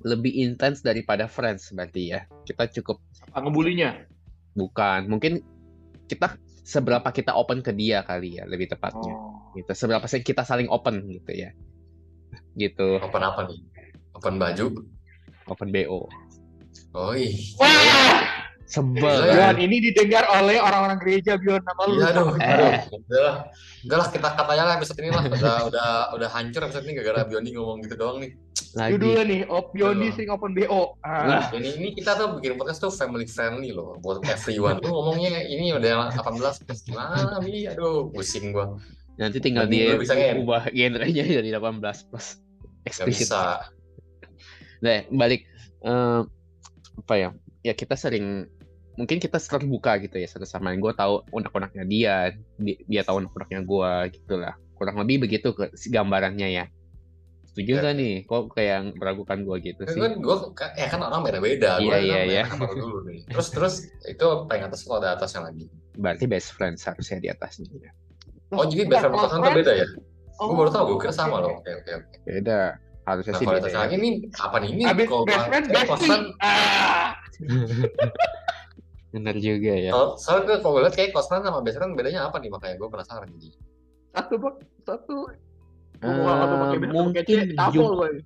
[0.06, 2.28] lebih intens daripada friends berarti ya.
[2.46, 3.02] Kita cukup
[3.32, 4.06] Apa ngebulinya?
[4.54, 5.44] bukan, mungkin
[6.06, 9.12] kita seberapa kita open ke dia kali ya lebih tepatnya.
[9.12, 9.50] Oh.
[9.58, 9.72] Gitu.
[9.74, 11.52] Seberapa sih kita saling open gitu ya.
[12.56, 13.60] Gitu, Open apa nih?
[14.16, 14.66] Open baju?
[15.46, 16.08] open BO.
[16.96, 17.12] Oh.
[17.60, 18.46] Wah!
[18.66, 19.30] Sebel.
[19.30, 19.56] Kan?
[19.56, 21.94] Bion, ini didengar oleh orang-orang gereja Bion nama lu.
[22.02, 22.50] Iya aduh, Eh.
[22.50, 23.36] aduh, udah lah,
[23.86, 27.30] udah lah kita katanya lah episode ini lah, udah udah udah hancur episode ini gara-gara
[27.30, 28.32] Biondi ngomong gitu doang nih.
[28.76, 28.92] Lagi.
[28.98, 30.16] Judulnya nih, oh, Biondi Aduh.
[30.18, 30.82] sering open BO.
[31.06, 31.48] Ah.
[31.54, 34.82] Ini ini kita tuh bikin podcast tuh family friendly loh, buat everyone.
[34.82, 37.70] Lu ngomongnya ini udah yang 18 plus gimana nih?
[37.78, 38.82] Aduh, pusing gua.
[39.16, 41.80] Nanti tinggal Nanti dia bisa ubah genrenya dari 18
[42.12, 42.42] plus
[42.84, 43.64] Gak bisa.
[44.84, 45.48] Nah, balik
[45.82, 46.22] eh,
[46.98, 47.30] apa ya?
[47.62, 48.48] Ya kita sering
[48.96, 50.80] mungkin kita terbuka gitu ya satu sama lain.
[50.80, 52.16] Gue tahu unek-uneknya dia,
[52.56, 54.56] di- dia tahu unek-uneknya gue gitu lah.
[54.74, 56.66] Kurang lebih begitu ke si gambarannya ya.
[57.48, 57.80] Setuju Ya.
[57.80, 58.14] nggak nih?
[58.28, 60.02] Kok kayak meragukan gue gitu Kan sih?
[60.04, 61.80] kan gua kan ya kan orang beda-beda.
[61.80, 62.44] Gua Iya, iya, kan iya.
[62.44, 63.20] yang baru dulu nih.
[63.32, 65.66] Terus terus itu paling atas atau ada atasnya lagi?
[65.96, 67.72] Berarti best friend seharusnya di atasnya.
[67.72, 67.92] ya.
[68.52, 69.88] Oh jadi best friend pasangan close tuh beda ya?
[70.36, 71.44] Oh, Gue baru tahu, gue kira oke, sama oke.
[71.48, 71.52] loh.
[71.64, 72.16] Oke oke oke.
[72.28, 72.62] Beda.
[73.06, 73.64] Harusnya Nah sih kalau beda.
[73.64, 73.86] atasnya ya.
[73.86, 74.70] lagi nih apa nih?
[74.74, 75.90] Ini Abis kalau best friend, kayak bestie.
[75.94, 77.10] kosan Ah.
[79.14, 79.92] Bener juga ya.
[79.94, 82.76] Kalau soalnya gue kalau gue lihat kayak cosplay sama best friend bedanya apa nih makanya
[82.76, 83.50] gue penasaran jadi.
[84.12, 84.56] Satu, Bang.
[84.84, 85.18] Satu.
[86.04, 86.12] Eh,
[86.92, 87.30] mungkin
[87.72, 88.26] jum-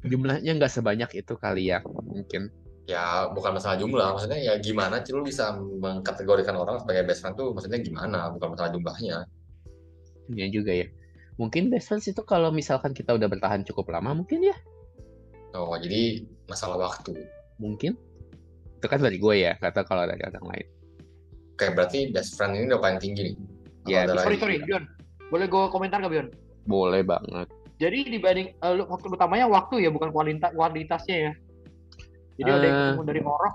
[0.00, 1.80] jumlahnya nggak sebanyak itu kali ya.
[1.86, 2.52] Mungkin.
[2.84, 7.38] Ya bukan masalah jumlah, maksudnya ya gimana sih lu bisa mengkategorikan orang sebagai best friend
[7.38, 9.16] tuh maksudnya gimana, bukan masalah jumlahnya.
[10.34, 10.86] Iya juga ya.
[11.40, 14.56] Mungkin best friends itu kalau misalkan kita udah bertahan cukup lama mungkin ya.
[15.56, 17.16] Oh jadi masalah waktu.
[17.56, 17.96] Mungkin.
[18.76, 20.66] Itu kan dari gue ya, kata kalau dari orang lain.
[21.56, 23.34] Kayak berarti best friend ini udah paling tinggi nih.
[23.88, 24.20] Ya, bisa.
[24.28, 24.84] Sorry, sorry, Bion.
[25.32, 26.28] Boleh gue komentar nggak, Bion?
[26.68, 27.48] Boleh banget.
[27.80, 31.32] Jadi dibanding eh, lu- faktor utamanya waktu ya, bukan kualitas kualitasnya ya.
[32.36, 32.84] Jadi ada yang Eh.
[32.92, 33.54] ketemu dari orang,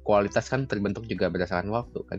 [0.00, 2.18] Kualitas kan terbentuk juga berdasarkan waktu kan.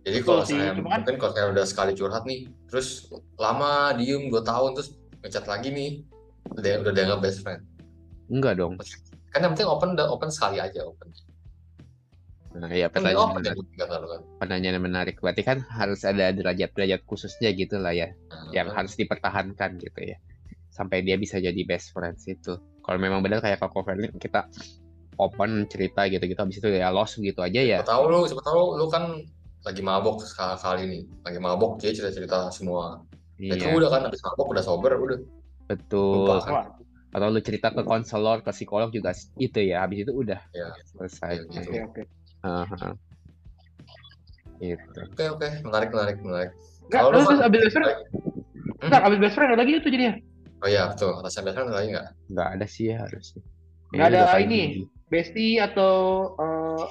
[0.00, 2.40] Jadi Betul kalau sih, saya cuma kan- mungkin kalau saya udah sekali curhat nih,
[2.72, 3.04] terus
[3.36, 5.90] lama diem 2 tahun terus ngechat lagi nih,
[6.56, 7.60] udah udah dianggap best friend.
[8.32, 8.80] Enggak dong.
[9.30, 11.12] Kan yang penting open udah open sekali aja open.
[12.50, 13.56] Nah, ya Kan pertanyaan ya menarik.
[13.78, 14.20] kan.
[14.42, 15.16] Pertanyaan yang menarik.
[15.22, 20.16] Berarti kan harus ada derajat-derajat khususnya gitu lah ya, Nah, yang harus dipertahankan gitu ya.
[20.72, 22.56] Sampai dia bisa jadi best friends itu.
[22.80, 24.48] Kalau memang benar kayak Koko Ferlin, kita
[25.14, 27.78] open cerita gitu-gitu, habis itu ya lost gitu aja ya.
[27.84, 29.04] Siapa tahu lu, siapa tahu lu kan
[29.60, 33.04] lagi mabok sekali kali ini, lagi mabok dia cerita-cerita semua.
[33.36, 35.18] Ya itu Iya, udah kan habis mabok udah sober udah
[35.68, 36.24] betul.
[36.24, 36.54] lupa kan.
[37.10, 40.70] Atau lu cerita ke konselor, ke psikolog juga itu ya, habis itu udah Ya.
[40.94, 41.42] selesai.
[41.42, 41.70] Ya, gitu.
[41.84, 42.90] Oke, oke.
[44.60, 45.00] Gitu.
[45.16, 46.50] Oke oke, menarik menarik menarik.
[46.88, 47.96] Nggak, Kalau lu terus kan- abis best friend,
[48.80, 48.88] Hmm?
[48.88, 50.14] nggak, abis best friend ada lagi itu jadinya.
[50.60, 52.06] Oh iya betul, atasnya best friend ada lagi nggak?
[52.30, 53.42] Nggak ada sih ya harusnya.
[53.90, 54.62] Nggak ada ini.
[55.10, 55.94] Bestie atau
[56.38, 56.84] eh,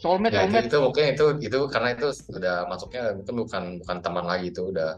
[0.00, 0.66] soulmate, Ya itu, soulmate.
[0.66, 4.96] itu mungkin itu itu karena itu udah masuknya mungkin bukan bukan teman lagi itu udah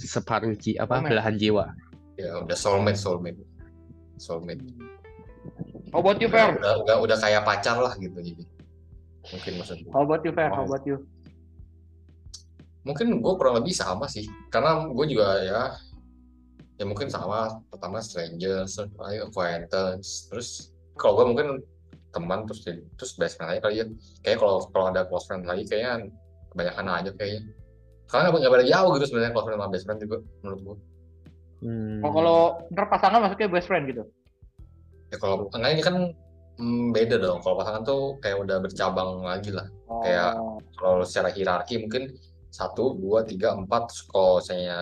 [0.00, 1.12] Separuh ji apa Soulmate.
[1.12, 1.64] belahan jiwa.
[2.16, 3.40] ya udah soulmate soulmate
[4.16, 4.60] soulmate.
[5.90, 6.56] How about you, Udah, Fer?
[6.56, 8.44] udah udah udah kayak pacar lah gitu jadi
[9.26, 9.88] mungkin maksudnya.
[9.90, 10.48] How about you, Fer?
[10.48, 10.96] How about you?
[12.80, 15.62] Mungkin gue kurang lebih sama sih karena gue juga ya
[16.76, 18.88] ya mungkin sama pertama stranger terus
[19.20, 20.48] acquaintance terus
[20.96, 21.48] kalau gue mungkin
[22.10, 23.86] teman terus jadi terus best friend aja kali ya
[24.20, 26.10] kayak kalau kalau ada close friend lagi kayaknya
[26.48, 27.42] kebanyakan aja kayaknya
[28.06, 30.76] karena nggak nggak beda jauh gitu sebenarnya close friend sama best friend juga menurut gue
[31.60, 32.00] Hmm.
[32.00, 34.00] Oh, kalau ntar pasangan masuknya best friend gitu.
[35.06, 35.96] ya kalau enggak ini kan
[36.56, 40.00] hmm, beda dong kalau pasangan tuh kayak udah bercabang lagi lah Oh.
[40.00, 40.40] Kayak-
[40.72, 42.16] kalau secara hierarki mungkin
[42.48, 44.78] satu dua tiga empat terus kalau misalnya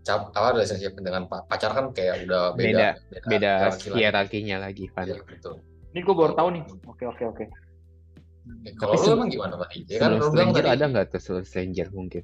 [0.00, 3.88] cap apa relationship dengan pa- pacar kan kayak udah beda beda lagi.
[3.92, 5.04] hierarkinya lagi, Van.
[5.04, 5.60] Iya, betul
[5.94, 6.62] Ini gue baru tahu nih.
[6.90, 7.44] Oke, oke, oke.
[8.76, 11.04] Kalau Tapi lu emang gimana tadi ya kan Sebelum lu bilang stranger tadi ada nggak
[11.08, 12.22] tuh sebelum stranger mungkin?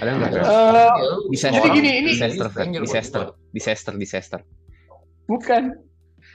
[0.00, 0.30] Ada nggak?
[0.32, 2.46] Lu Disaster, orang gini, ini- disaster,
[2.80, 4.40] disaster, disaster, disaster.
[5.26, 5.62] bukan.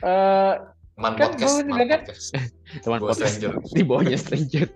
[0.03, 0.53] Eh,
[0.99, 2.27] Man Kan podcast, gua man bilang kan- podcast.
[2.83, 3.51] Teman podcast stranger.
[3.79, 4.67] di bawahnya stranger.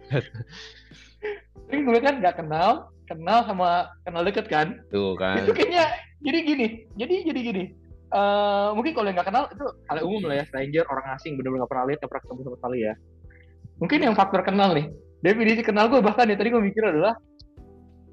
[1.68, 2.70] ini gue kan nggak kenal,
[3.06, 3.70] kenal sama
[4.02, 4.68] kenal deket kan.
[4.90, 5.44] Tuh kan.
[5.46, 5.84] Itu kayaknya
[6.24, 6.68] jadi gini.
[6.96, 7.64] Jadi jadi gini.
[8.14, 11.66] Eh mungkin kalau yang nggak kenal itu hal umum lah ya, stranger, orang asing, bener-bener
[11.66, 12.94] nggak pernah lihat, nggak pernah ketemu sama sekali ya.
[13.82, 14.88] Mungkin yang faktor kenal nih.
[15.26, 17.18] Definisi kenal gue bahkan ya tadi gue mikir adalah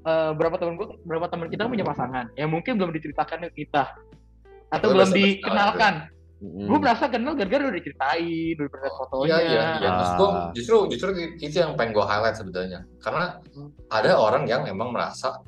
[0.03, 3.93] eh, berapa teman gue, berapa teman kita punya pasangan yang mungkin belum diceritakan ke kita
[4.73, 6.09] atau Lu belum dikenalkan.
[6.43, 6.67] Mm.
[6.67, 9.27] Gue merasa kenal gara-gara udah diceritain, udah pernah fotonya.
[9.31, 9.89] Iya, iya, iya.
[9.95, 10.51] Ah.
[10.51, 12.83] justru justru itu yang pengen gue highlight sebenarnya.
[12.99, 13.71] Karena Hmm.
[13.87, 15.39] ada orang yang emang merasa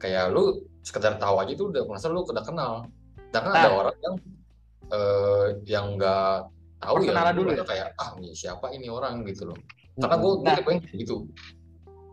[0.00, 2.88] kayak lu sekedar tahu aja tuh udah merasa lu udah kenal.
[3.28, 3.76] Sedangkan ada Ah.
[3.76, 4.14] orang yang
[4.88, 6.32] eh yang nggak
[6.78, 7.68] tahu ya, Perkenalan dulu merasa ya?
[7.68, 9.58] kayak ah ini siapa ini orang gitu loh.
[9.98, 10.56] Karena gue gue Nah.
[10.56, 11.14] yang gitu.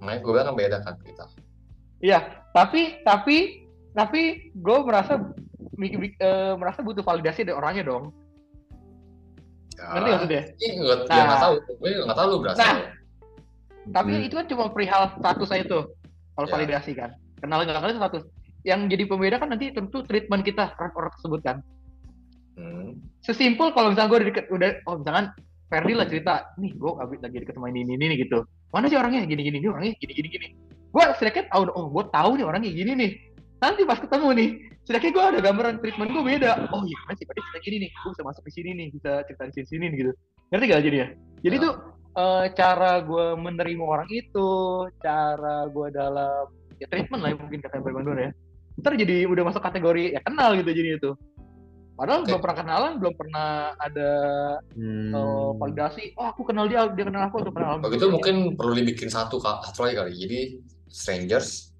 [0.01, 1.25] Makanya gue bilang kan beda kan kita.
[2.03, 2.19] Iya,
[2.51, 3.37] tapi tapi
[3.95, 5.15] tapi gue merasa
[5.73, 8.11] mik- mik- eh, merasa butuh validasi dari orangnya dong.
[9.75, 10.43] Ngerti nggak maksudnya?
[10.55, 11.15] Ini nggak Nah.
[11.15, 12.59] ya tahu, gue nggak tahu lu berasa.
[12.59, 12.77] Nah.
[13.85, 14.25] Tapi Hmm.
[14.25, 15.83] itu kan cuma perihal status saya tuh.
[16.33, 16.53] Kalau Ya.
[16.57, 17.11] validasi kan.
[17.39, 18.23] Kenal nggak kenal itu status.
[18.65, 21.57] Yang jadi pembeda kan nanti tentu treatment kita terhadap orang tersebut kan.
[22.57, 22.97] Hmm.
[23.21, 25.25] Sesimpel kalau misalnya gue udah deket, udah, oh misalkan
[25.69, 28.45] Ferdi lah cerita, nih gue abis lagi deket sama ini, ini, ini, gitu.
[28.73, 29.25] Mana sih orangnya?
[29.25, 30.47] Gini, gini, ini orangnya gini, gini, gini.
[30.89, 33.11] Gue sedikit tahu, oh gue tahu nih orangnya gini nih.
[33.59, 34.49] Nanti pas ketemu nih,
[34.87, 36.69] sedikit gue ada gambaran treatment gue beda.
[36.71, 39.11] Oh iya, kan sih, Ferdi cerita gini nih, gue bisa masuk ke sini nih, bisa
[39.29, 40.11] cerita di sini, sini gitu.
[40.53, 41.07] Ngerti gak jadinya?
[41.43, 41.63] Jadi Ya.
[41.65, 41.73] tuh
[42.15, 44.49] eh, cara gue menerima orang itu,
[45.03, 46.45] cara gue dalam
[46.79, 48.31] ya treatment lah ya, mungkin kata Bang Don ya.
[48.75, 51.11] Ntar jadi udah masuk kategori ya kenal gitu jadi itu.
[51.95, 52.27] Padahal Oke.
[52.27, 53.47] belum pernah kenalan, belum pernah
[53.79, 54.09] ada
[54.75, 55.15] Hmm.
[55.15, 56.11] eh, validasi.
[56.19, 57.79] Oh aku kenal dia, dia kenal aku, aku kenal.
[57.79, 60.11] Begitu Oh, gitu mungkin perlu dibikin satu satu lagi kali.
[60.11, 60.39] Jadi
[60.91, 61.71] strangers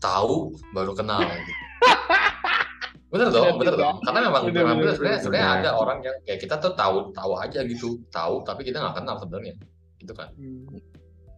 [0.00, 1.20] tahu baru kenal.
[1.20, 1.52] gitu.
[3.12, 4.00] Bener dong, Bener dong.
[4.00, 7.12] Karena memang Bener, memang bener, bener, sebenarnya sebenarnya ada orang yang kayak kita tuh tahu
[7.12, 9.52] tahu aja gitu, tahu tapi kita nggak kenal sebenarnya.
[10.00, 10.32] Gitu kan.
[10.32, 10.64] Hmm.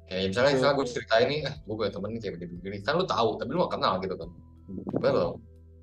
[0.07, 3.03] Kayak misalnya, misalnya gue cerita ini, eh gue punya temen nih kayak begini, kan lu
[3.03, 4.29] tahu, tapi lu gak kenal gitu kan.
[4.69, 5.35] Bener dong.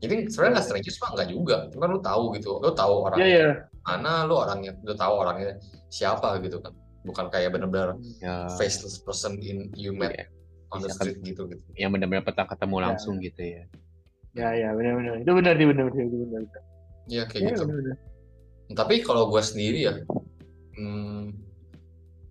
[0.02, 3.28] Jadi sebenarnya nggak strangers mah nggak juga, cuma lu tahu gitu, lu tahu orang Iya
[3.30, 3.50] iya.
[3.86, 5.62] mana, lu orangnya, lu tahu orangnya
[5.94, 6.74] siapa gitu kan.
[7.06, 10.26] Bukan kayak bener-bener Ya, faceless person in you met Iya.
[10.74, 10.98] on the kan.
[10.98, 11.62] street gitu gitu.
[11.78, 12.84] yang benar-benar pernah ketemu Ya.
[12.90, 13.64] langsung gitu ya.
[14.34, 15.22] Ya ya benar-benar.
[15.22, 16.42] Itu benar sih benar benar benar.
[16.50, 16.64] benar.
[17.06, 17.64] Iya kayak Iya gitu.
[17.70, 17.98] benar-benar.
[18.72, 19.94] Tapi kalau gue sendiri ya,
[20.80, 21.36] hmm,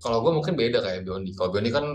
[0.01, 1.37] kalau gue mungkin beda kayak Biondi.
[1.37, 1.87] Kalau Biondi kan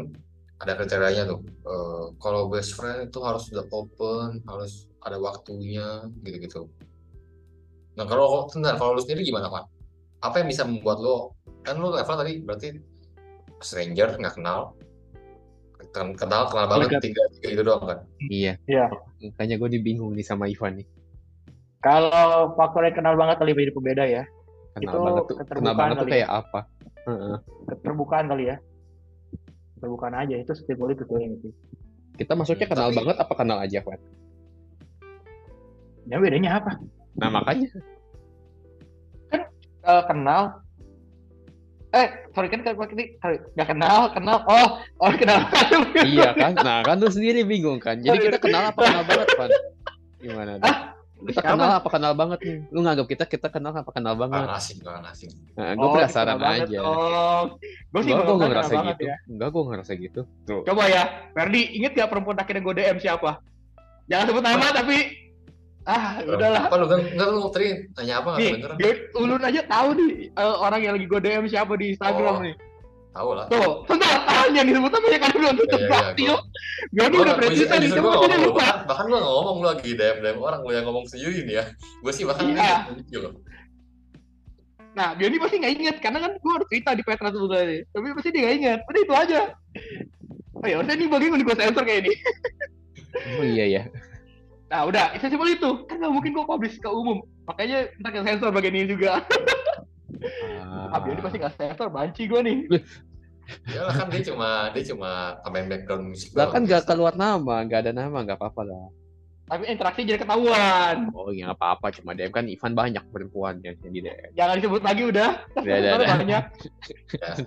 [0.61, 1.39] ada kriterianya tuh.
[1.43, 6.71] Eh, kalau best friend itu harus udah open, harus ada waktunya gitu-gitu.
[7.95, 9.63] Nah kalau sebentar, kalau lu sendiri gimana Pak?
[10.23, 12.67] Apa yang bisa membuat lo kan lu level tadi berarti
[13.61, 14.73] stranger nggak kenal,
[15.95, 17.99] Ken- kenal kenal banget tiga, tiga itu doang kan?
[18.27, 18.59] Iya.
[18.67, 18.91] Iya.
[19.31, 20.87] Makanya gue dibingung nih sama Ivan nih.
[21.79, 24.23] Kalau faktor yang kenal banget kali jadi pembeda ya.
[24.75, 25.35] Kenal Itu banget tuh.
[25.37, 26.15] Kenal keterbukaan banget tuh kali ya.
[26.17, 26.59] kayak apa?
[27.05, 27.35] Heeh.
[27.69, 28.55] Keterbukaan kali ya.
[29.75, 31.49] Keterbukaan aja itu setiap itu tuh yang itu.
[32.15, 33.99] Kita maksudnya Hmm, kenal tapi- banget apa kenal aja, Van?
[36.05, 36.71] Ya bedanya apa?
[37.15, 37.67] Nah makanya.
[39.85, 40.43] Eh, kenal
[41.91, 44.67] eh sorry kan kalau ini sorry nggak kenal kenal oh
[44.99, 45.45] oh kenal
[46.03, 46.57] iya kan?
[46.57, 47.99] Nah kan lu sendiri bingung kan.
[47.99, 49.51] Jadi kita kenal apa kenal banget, Van?
[50.19, 50.51] Gimana?
[50.57, 50.94] Dah?
[51.25, 51.51] Kita Siapa?
[51.51, 52.57] kenal apa kenal banget nih?
[52.67, 54.39] Lu nganggap kita kita kenal apa kenal banget?
[54.39, 55.31] Orang asing, orang asing.
[55.53, 56.65] Nah, gue Oh, penasaran aja.
[56.77, 57.47] dong.
[57.87, 59.03] gue sih Enggak, gue nggak ngerasa gitu.
[59.03, 59.15] ya.
[59.25, 60.21] Enggak, gue ngerasa gitu.
[60.43, 60.61] Tuh.
[60.63, 63.31] coba ya Ferdi inget gak perempuan akhirnya gue DM siapa
[64.05, 64.97] jangan sebut nama tapi
[65.83, 69.61] ah udahlah Apa lu kan enggak lu tadi tanya apa nggak nih gue ulun aja
[69.63, 72.41] tahu nih eh, orang yang lagi gue DM siapa di Instagram Oh.
[72.41, 72.53] nih
[73.15, 73.47] Tahu lah.
[73.47, 76.41] tuh sebentar tanya nih sebut namanya kan belum tutup Iya, iya, pasti gua- yuk
[76.91, 80.37] gue Gua udah presisi gua dia ngomong, lupa bahkan, nggak ngomong lu lagi DM DM
[80.37, 82.91] orang lu yang ngomong si Yuyun ya gue sih bahkan Iya.
[83.17, 83.33] loh
[84.95, 87.83] Nah, Bioni pasti nggak inget karena kan gue udah cerita di Petra sebetulnya.
[87.85, 88.79] Tapi pasti dia nggak inget.
[88.87, 89.41] Udah itu aja.
[90.55, 92.11] Oh ya, udah nih bagian gue sensor kayak ini.
[93.35, 93.81] Oh iya ya.
[94.65, 95.83] Nah, udah, sesimpel itu.
[95.83, 97.19] Kan nggak mungkin gue publish ke umum.
[97.43, 99.19] Makanya ntar yang sensor bagian ini juga.
[100.91, 102.57] Ah, Bioni pasti nggak sensor, banci gue nih.
[103.69, 107.61] ya lah kan dia cuma dia cuma tambahin background musik Lah kan gak keluar nama,
[107.69, 108.85] gak ada nama, gak apa-apa lah.
[109.45, 111.13] Tapi interaksi jadi ketahuan.
[111.13, 114.33] Oh ya nggak apa-apa, cuma DM kan Ivan banyak perempuan yang di DM.
[114.33, 115.29] Jangan disebut lagi udah.
[115.61, 116.09] Udah, udah, Sensor udah.
[116.17, 116.43] banyak.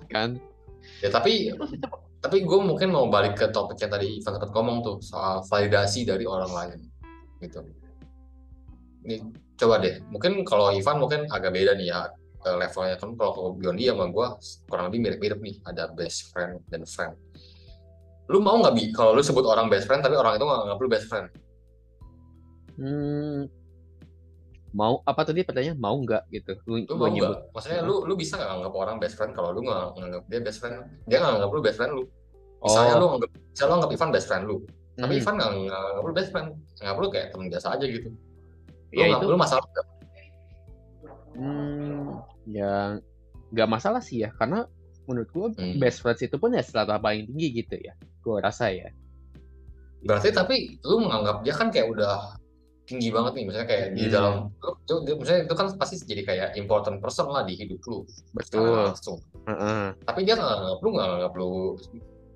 [0.07, 0.29] Kan?
[0.99, 1.53] ya tapi
[2.19, 6.03] tapi gue mungkin mau balik ke topik yang tadi Ivan sempat ngomong tuh soal validasi
[6.03, 6.79] dari orang lain
[7.39, 7.63] gitu
[9.07, 9.23] ini
[9.55, 13.59] coba deh mungkin kalau Ivan mungkin agak beda nih ya eh, levelnya kan kalau ke
[13.59, 14.27] Biondi sama gue
[14.65, 17.13] kurang lebih mirip-mirip nih ada best friend dan friend
[18.25, 20.79] lu mau nggak bi kalau lu sebut orang best friend tapi orang itu nggak nganggap
[20.79, 21.27] lu best friend
[22.75, 23.43] Hmm,
[24.71, 26.55] mau apa tadi pertanyaan mau nggak gitu?
[26.63, 27.27] Lu, lu mau nyebut.
[27.27, 30.39] nggak maksudnya lu lu bisa nggak nganggap orang best friend kalau lu nggak nganggap dia
[30.39, 32.03] best friend dia nggak nganggap lu best friend lu
[32.61, 32.99] misalnya Oh.
[33.01, 34.55] lu nganggap misalnya lu nganggap Ivan best friend lu
[34.95, 36.47] tapi Hmm, Ivan nggak nggak nganggap lu best friend
[36.77, 38.15] nganggap lu kayak temen biasa aja gitu lu,
[38.93, 39.85] ya nggak- itu, lu masalah nggak?
[41.39, 42.07] Hmm,
[42.51, 42.99] ya
[43.49, 44.67] nggak masalah sih ya, karena
[45.07, 45.79] menurut gua Hmm.
[45.79, 47.95] best friends itu pun ya strata paling tinggi gitu ya.
[48.21, 48.91] Gua rasa ya.
[50.03, 52.35] Berarti tapi lu menganggap dia kan kayak udah
[52.87, 54.13] tinggi banget nih, misalnya kayak di Hmm.
[54.13, 58.01] dalam, lu, itu, misalnya itu kan pasti jadi kayak important person lah di hidup lu,
[58.33, 58.89] Betul.
[58.89, 59.21] langsung.
[59.45, 59.93] Heeh.
[60.09, 61.51] Tapi dia nggak nganggap lu nggak nganggap lu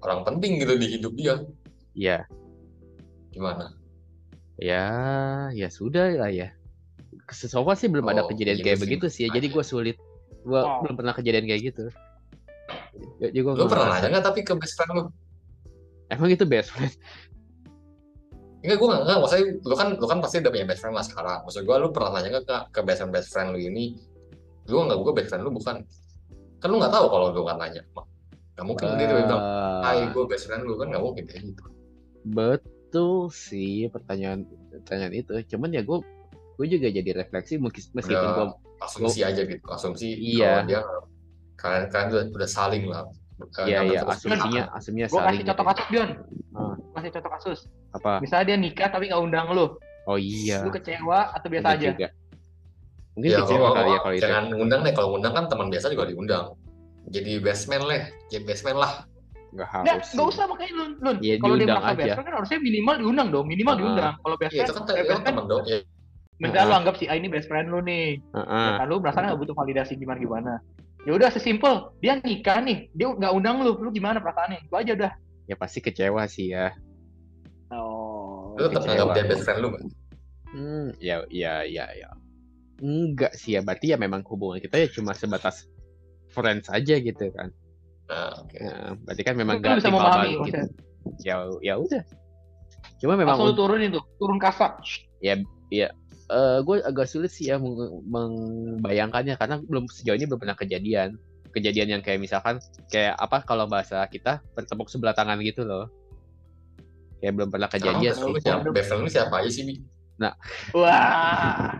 [0.05, 1.35] orang penting gitu di hidup dia,
[1.93, 2.19] Ya,
[3.33, 3.73] gimana?
[4.61, 4.85] ya,
[5.53, 6.53] ya sudah lah ya.
[7.33, 9.29] So far sih belum ada Oh, kejadian iya kayak sih, begitu sih, ya.
[9.33, 9.55] jadi aja.
[9.57, 9.97] gua sulit.
[10.45, 10.79] Gua Wow.
[10.85, 11.83] belum pernah kejadian kayak gitu.
[13.17, 15.03] Ya, jadi gua Lu pernah nanya nggak tapi ke best friend lu?
[16.07, 16.93] Emang itu best friend?
[18.63, 19.17] Enggak, gue nggak nggak.
[19.19, 21.39] Maksudnya lu kan lu kan pasti udah punya best friend lah sekarang.
[21.43, 23.99] Maksud gue lu pernah nanya nggak ke, ke best friend best friend lu ini
[24.63, 25.83] lu nggak gue best friend lu bukan
[26.63, 27.83] kan lu nggak tahu kalau lu nggak nanya
[28.55, 29.43] nggak mungkin dia tiba bilang
[29.83, 31.63] hai gue best friend lu kan nggak mungkin kayak gitu
[32.23, 35.99] betul sih pertanyaan pertanyaan itu cuman ya gue
[36.53, 38.35] gue juga jadi refleksi mungkin meskipun Udah.
[38.35, 38.47] gue
[38.79, 40.45] asumsi aja gitu asumsi Iya.
[40.45, 40.79] kalau dia
[41.55, 43.05] kalian kalian udah, udah saling lah
[43.59, 46.09] Eh, Iya iya asumsinya asumsinya Gue saling kasih contoh kasus Dion.
[46.53, 46.75] Ah.
[46.95, 47.59] Kasih contoh kasus.
[47.91, 49.65] apa Misalnya dia nikah tapi nggak undang lu.
[50.03, 51.89] oh iya Lu kecewa atau biasa bener aja?
[51.91, 52.07] juga.
[53.13, 55.67] mungkin ya kecewa kalau kali ya kalau itu jangan ngundang deh kalau ngundang kan teman
[55.69, 56.45] biasa juga diundang
[57.05, 58.93] jadi best man lah jadi best man lah
[59.51, 60.91] Nggak, harus nggak usah makanya Lun.
[60.97, 61.15] Lun.
[61.19, 63.45] Iya, kalau dia diundang merasa best friend kan harusnya minimal diundang dong.
[63.45, 63.77] Minimal Ah.
[63.77, 64.13] diundang.
[64.17, 65.77] Kalau best ya itu kan, eh, best kan friend, dong ya
[66.43, 66.79] misalnya lu Ah.
[66.83, 68.19] anggap si A ini best friend lu nih.
[68.19, 68.67] Heeh.
[68.77, 70.53] Nah, lu merasa nggak butuh validasi gimana gimana.
[71.03, 74.67] Ya udah sesimpel dia nikah nih, dia nggak undang lu, lu gimana perasaannya?
[74.67, 75.11] Itu aja udah.
[75.43, 76.71] ya pasti kecewa sih ya
[77.67, 78.55] Oh.
[78.55, 79.83] lu tetap anggap dia best friend lu kan
[80.53, 82.09] hmm ya ya ya ya
[82.79, 85.67] enggak sih ya berarti ya memang hubungan kita ya cuma sebatas
[86.31, 87.51] friends aja gitu kan
[88.07, 90.59] nah oke Nah, berarti kan memang Lu gak bisa timbal memahami balik gitu.
[91.27, 92.03] Ya ya udah.
[93.03, 94.79] Cuma memang Asal lu turunin tuh, turun kasar.
[96.33, 101.15] Eh gue agak sulit sih ya membayangkannya karena belum sejauh ini belum pernah kejadian.
[101.53, 102.57] Kejadian yang kayak misalkan
[102.89, 105.85] kayak apa kalau bahasa kita bertepuk sebelah tangan gitu loh.
[107.21, 108.49] Kayak belum pernah kejadian lu sih.
[108.49, 109.75] siapa best lu siapa aja sih bi
[110.73, 111.77] Wah.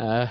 [0.00, 0.28] Ah,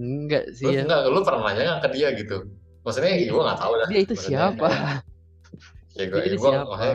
[0.00, 0.82] enggak lu sih ya.
[0.88, 2.48] enggak lu pernah nanya ke dia gitu
[2.86, 4.68] maksudnya ya gue nggak tahu dah Dia itu siapa?
[5.98, 6.50] ya gue gue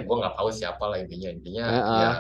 [0.08, 2.00] gue nggak tahu siapa lah intinya intinya Heeh.
[2.00, 2.12] ya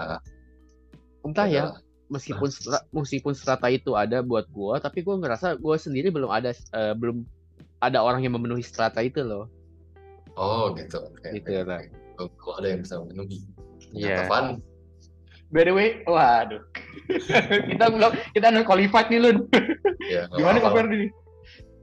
[1.21, 1.63] Entah ya,
[2.07, 6.51] meskipun stra- meskipun strata itu ada buat gua, tapi gua ngerasa gua sendiri belum ada
[6.51, 7.23] eh, belum
[7.77, 9.45] ada orang yang memenuhi strata itu loh.
[10.33, 11.83] oh gitu oke Gitu, lah.
[12.15, 13.43] Kok ada yang bisa memenuhi
[13.91, 14.23] Iya.
[14.23, 14.63] Taufan
[15.51, 16.63] By the way, waduh.
[17.71, 19.37] kita belum kita non qualified nih Lun.
[19.99, 21.11] nggak Gimana kok Ferdi?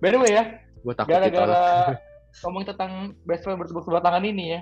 [0.01, 0.44] By the way ya,
[0.81, 1.92] Gue takut gara-gara
[2.40, 2.92] ngomong tentang
[3.27, 4.61] best friend bertepuk sebelah tangan ini ya.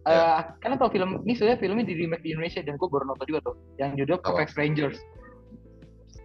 [0.00, 3.26] Eh, kalian tau film ini sebenarnya filmnya di remake di Indonesia dan gue baru nonton
[3.28, 4.32] juga tuh yang judul Apa?
[4.32, 4.96] Perfect Strangers.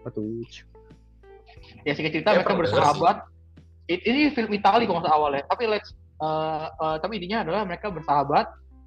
[0.07, 0.47] Aduh.
[1.83, 3.27] Ya singkat cerita Ya, mereka bersahabat.
[3.91, 5.43] I- Ini film Itali kalau nggak salah awalnya.
[5.51, 5.91] Tapi let's
[6.23, 8.45] eh, eh, tapi intinya adalah mereka bersahabat.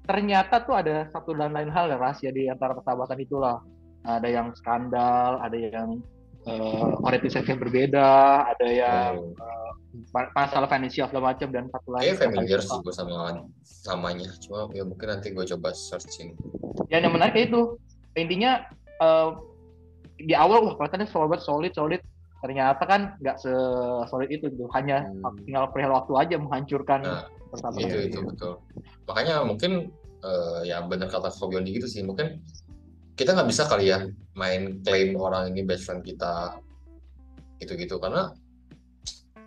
[0.09, 3.61] Ternyata tuh ada satu dan lain hal ya, rahasia di antara persahabatan itulah.
[4.01, 5.99] Ada yang skandal, ada yang
[6.47, 9.68] uh, orientasi yang berbeda, ada yang Oh.
[10.13, 12.03] Masalah finansial segala macam dan satu lagi.
[12.13, 13.17] Kayaknya familiar sih gue sama
[13.63, 16.37] samanya cuma ya mungkin nanti gue coba searching
[16.89, 17.77] Ya, yang menarik itu.
[18.17, 18.65] Intinya
[19.01, 19.29] eh,
[20.19, 22.01] di awal wah kelihatannya solid solid solid.
[22.39, 23.51] Ternyata kan nggak se
[24.09, 24.65] solid itu gitu.
[24.73, 25.37] Hanya Hmm.
[25.45, 27.81] tinggal perihal waktu aja menghancurkan Nah, persahabatan.
[27.81, 28.53] itu itu betul
[29.09, 29.89] makanya mungkin
[30.21, 32.45] eh, ya benar kata Fabiondi gitu sih mungkin
[33.17, 34.05] kita nggak bisa kali ya
[34.37, 36.61] main klaim orang ini best friend kita
[37.59, 38.31] gitu-gitu karena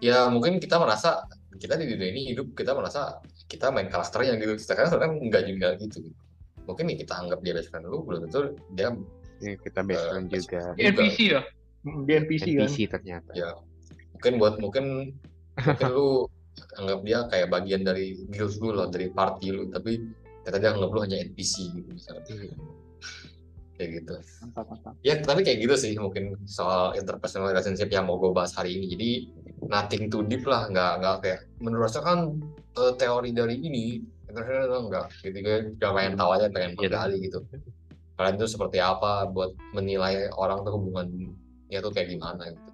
[0.03, 1.23] ya mungkin kita merasa
[1.57, 5.69] kita di dunia ini hidup kita merasa kita main karakternya gitu sedangkan sebenarnya enggak juga
[5.79, 5.99] gitu
[6.67, 8.91] mungkin nih kita anggap dia best friend lu belum tentu dia
[9.43, 10.63] Ini kita best friend juga.
[10.79, 11.43] NPC ya.
[11.83, 12.63] Hmm, Di NPC, kan.
[12.63, 13.31] NPC ternyata.
[13.35, 13.51] Ya.
[14.15, 14.85] mungkin buat mungkin
[15.59, 16.31] mungkin lu
[16.79, 19.99] anggap dia kayak bagian dari guild lu lah dari party lu tapi
[20.43, 22.23] ternyata dia anggap lu hanya NPC gitu misalnya
[23.75, 24.15] kayak gitu
[24.47, 24.95] Mantap, mantap.
[25.03, 28.87] ya tapi kayak gitu sih mungkin soal interpersonal relationship yang mau gue bahas hari ini
[28.95, 29.09] jadi
[29.73, 32.19] nothing too deep lah nggak nggak kayak menurut saya kan
[32.77, 33.85] eh, teori dari ini
[34.29, 37.39] interpersonal enggak gitu kan cuma pengen tahu aja pengen Iya, menggali gitu
[38.21, 41.09] kalian tuh seperti apa buat menilai orang tuh hubungan
[41.73, 42.71] ya tuh kayak gimana gitu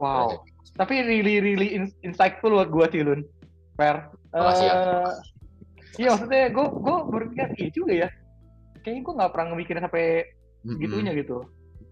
[0.00, 0.48] Wow.
[0.80, 3.20] Tapi really really in- insightful buat gua sih Lun.
[3.76, 4.08] Fair.
[4.32, 4.72] Makasih ya.
[4.72, 5.12] Eh,
[6.00, 8.08] Iya maksudnya gue gue berpikir iya juga ya.
[8.80, 10.06] Kayaknya gue nggak pernah mikirin sampai
[10.64, 11.44] Mm-mm, gitunya gitu.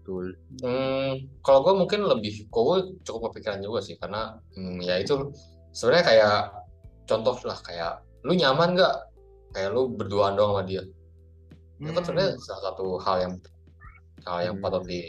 [0.09, 0.25] Betul.
[0.65, 1.13] Hmm,
[1.45, 5.29] kalau gue mungkin lebih, gue cukup kepikiran juga sih, karena hmm, ya itu
[5.69, 6.37] sebenarnya kayak
[7.05, 8.95] contoh lah kayak lu nyaman nggak
[9.53, 10.81] kayak lu berduaan doang sama dia.
[11.77, 12.05] Itu kan Hmm.
[12.09, 13.33] sebenarnya salah satu hal yang
[14.25, 14.65] hal yang Hmm.
[14.65, 14.99] patut di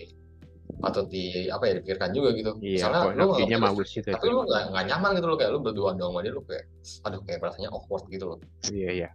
[0.81, 2.53] patut di apa ya dipikirkan juga gitu.
[2.61, 5.61] Iya, point lu nggak- bagus juga tapi lu nggak nggak nyaman gitu loh kayak lu
[5.61, 6.65] berduaan doang sama dia lu kayak
[7.05, 8.39] aduh kayak rasanya awkward gitu loh.
[8.71, 9.09] Iya, iya.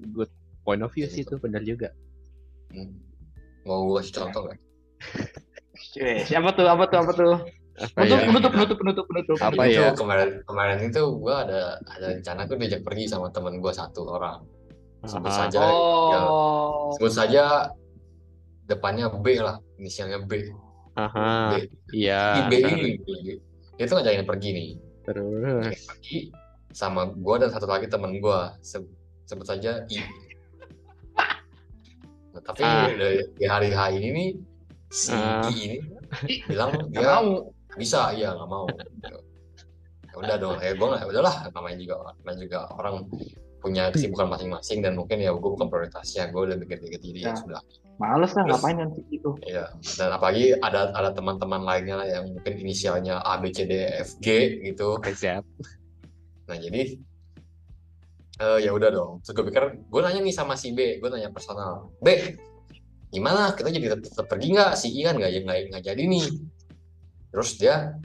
[0.00, 0.32] Good
[0.64, 1.92] point of view sih itu benar juga.
[2.72, 2.96] Hmm.
[3.64, 4.58] Mau gue kasih contoh nggak?
[6.24, 6.66] Siapa tuh?
[6.66, 6.98] Apa tuh?
[7.00, 7.34] Apa tuh?
[7.78, 8.26] Apa Penutup, ya?
[8.26, 9.36] penutup, penutup, penutup, penutup.
[9.38, 9.94] Apa Itu ya?
[9.94, 14.42] kemarin kemarin itu gue ada ada rencana gue diajak pergi sama temen gue satu orang.
[15.06, 15.38] Sebut Aha.
[15.46, 16.90] saja ya, Oh.
[16.92, 17.70] sebut saja
[18.66, 20.50] depannya B lah, inisialnya B.
[20.96, 21.54] Aha.
[21.54, 21.70] B.
[21.94, 22.50] Iya.
[22.50, 22.98] B ini
[23.78, 24.70] dia tuh ngajakin pergi nih.
[25.06, 25.62] Terus.
[25.62, 26.16] Ngajakin pergi
[26.74, 28.90] sama gue dan satu lagi temen gue Se-
[29.24, 30.02] sebut saja I.
[32.28, 32.90] Nah, tapi Ah.
[32.90, 34.28] dari- di hari H ini nih
[34.90, 35.12] si.
[35.14, 35.78] I
[36.24, 37.52] ini bilang dia mau.
[37.76, 39.18] bisa iya nggak mau gitu.
[40.02, 42.94] ya udah dong ya gue nggak udahlah namanya juga namanya juga orang
[43.58, 47.34] punya kesibukan masing-masing dan mungkin ya gue bukan prioritasnya gue udah mikir-mikir jadi ya Ya.
[47.36, 47.60] sudah
[47.98, 49.34] Males lah Terus- ngapain nanti gitu.
[49.42, 53.74] Iya, dan apalagi ada ada teman-teman lainnya lah yang mungkin inisialnya A B C D
[53.74, 54.26] E F G
[54.64, 55.02] gitu.
[55.02, 55.42] Siap.
[56.46, 56.94] Nah jadi
[58.38, 59.12] eh ya udah dong.
[59.20, 61.90] Terus gue pikir gue nanya nih sama si B, gue nanya personal.
[61.98, 62.38] B,
[63.08, 63.52] gimana?
[63.56, 64.72] Kita jadi tetap, tetap pergi nggak?
[64.76, 66.26] Si I kan nggak nggak nggak jadi nih.
[67.32, 67.98] Terus dia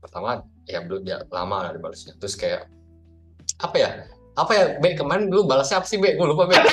[0.00, 2.16] pertama ya belum ya lama lah dibalasnya.
[2.20, 2.68] Terus kayak
[3.60, 3.90] apa ya?
[4.34, 6.16] Apa ya B kemarin dulu balasnya apa sih B?
[6.18, 6.52] Gue lupa B.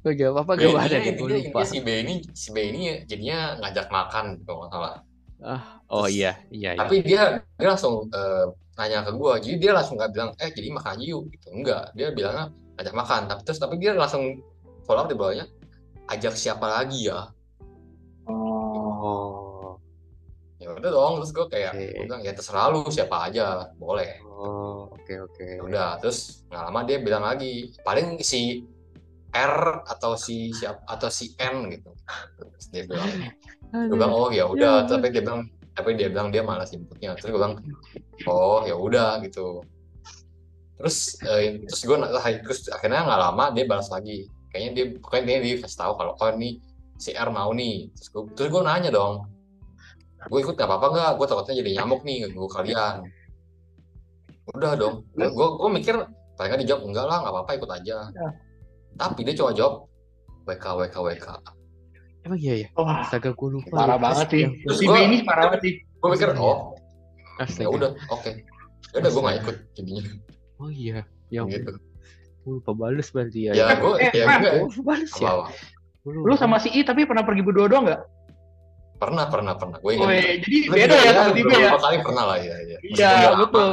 [0.00, 1.60] Gue gak apa-apa B gak ini, ada deh, gue lupa.
[1.66, 5.02] si B ini si B ini jadinya ngajak makan kalau nggak salah.
[5.90, 6.78] Oh iya, iya, iya.
[6.78, 8.44] tapi dia dia langsung eh,
[8.80, 11.84] nanya ke gue jadi dia langsung nggak bilang eh jadi makan aja yuk gitu enggak
[11.92, 12.46] dia bilangnya
[12.80, 13.28] ajak makan.
[13.28, 14.40] Tapi terus tapi dia langsung
[14.88, 15.46] follow up di bawahnya
[16.10, 17.30] ajak siapa lagi ya?
[18.26, 19.78] Oh.
[20.60, 21.84] Ya udah dong terus gue kayak Oke.
[21.96, 24.20] gua bilang ya terserah lu siapa aja boleh.
[24.28, 25.44] Oh, oke oke.
[25.56, 28.64] ya udah terus nggak lama dia bilang lagi paling si
[29.32, 31.90] R atau si siap atau si N gitu.
[32.36, 33.08] Terus dia bilang
[33.88, 34.84] gue bilang oh ya udah.
[34.84, 37.16] Tapi dia bilang tapi dia bilang dia malas inputnya.
[37.16, 37.56] Terus gue bilang
[38.28, 39.64] oh ya udah gitu
[40.80, 41.96] terus eh, terus gue
[42.40, 46.12] terus akhirnya nggak lama dia balas lagi kayaknya dia pokoknya dia, dia kasih tahu kalau
[46.14, 46.56] oh ini
[46.96, 49.28] si R mau nih terus gue terus gue nanya dong
[50.22, 52.94] gue ikut nggak apa-apa nggak gue takutnya jadi nyamuk nih gue kalian
[54.50, 55.94] udah dong gue gue mikir
[56.34, 58.28] paling nggak dijawab enggak lah nggak apa-apa ikut aja Ya.
[58.98, 59.74] tapi dia coba jawab
[60.44, 61.26] WK WK WK
[62.20, 62.68] Emang iya ya?
[62.76, 63.72] Wah, Astaga gue lupa.
[63.72, 64.04] parah ya.
[64.04, 64.44] banget sih.
[64.60, 65.74] Terus Si B gua- ini parah banget sih.
[65.80, 66.76] gue mikir oh
[67.56, 68.30] ya udah oke
[68.92, 70.02] ya udah gue nggak ikut jadinya
[70.60, 71.08] Oh iya.
[71.28, 71.56] Ya ampun.
[71.56, 71.72] gitu
[72.40, 73.52] Gue lupa balas berarti ya.
[73.52, 74.38] ya Eh, gue eh, ya Pak.
[74.40, 75.28] gue Oh, balas ya.
[75.30, 75.46] apa
[76.00, 76.36] Gua Lu lupa.
[76.38, 78.02] sama si I tapi pernah pergi berdua doang nggak?
[78.96, 81.44] pernah pernah pernah gue ingat Woi, jadi Lu beda ya sama B ya.
[81.46, 82.76] beberapa kali pernah lah ya, ya.
[82.82, 83.70] Iya, udah betul.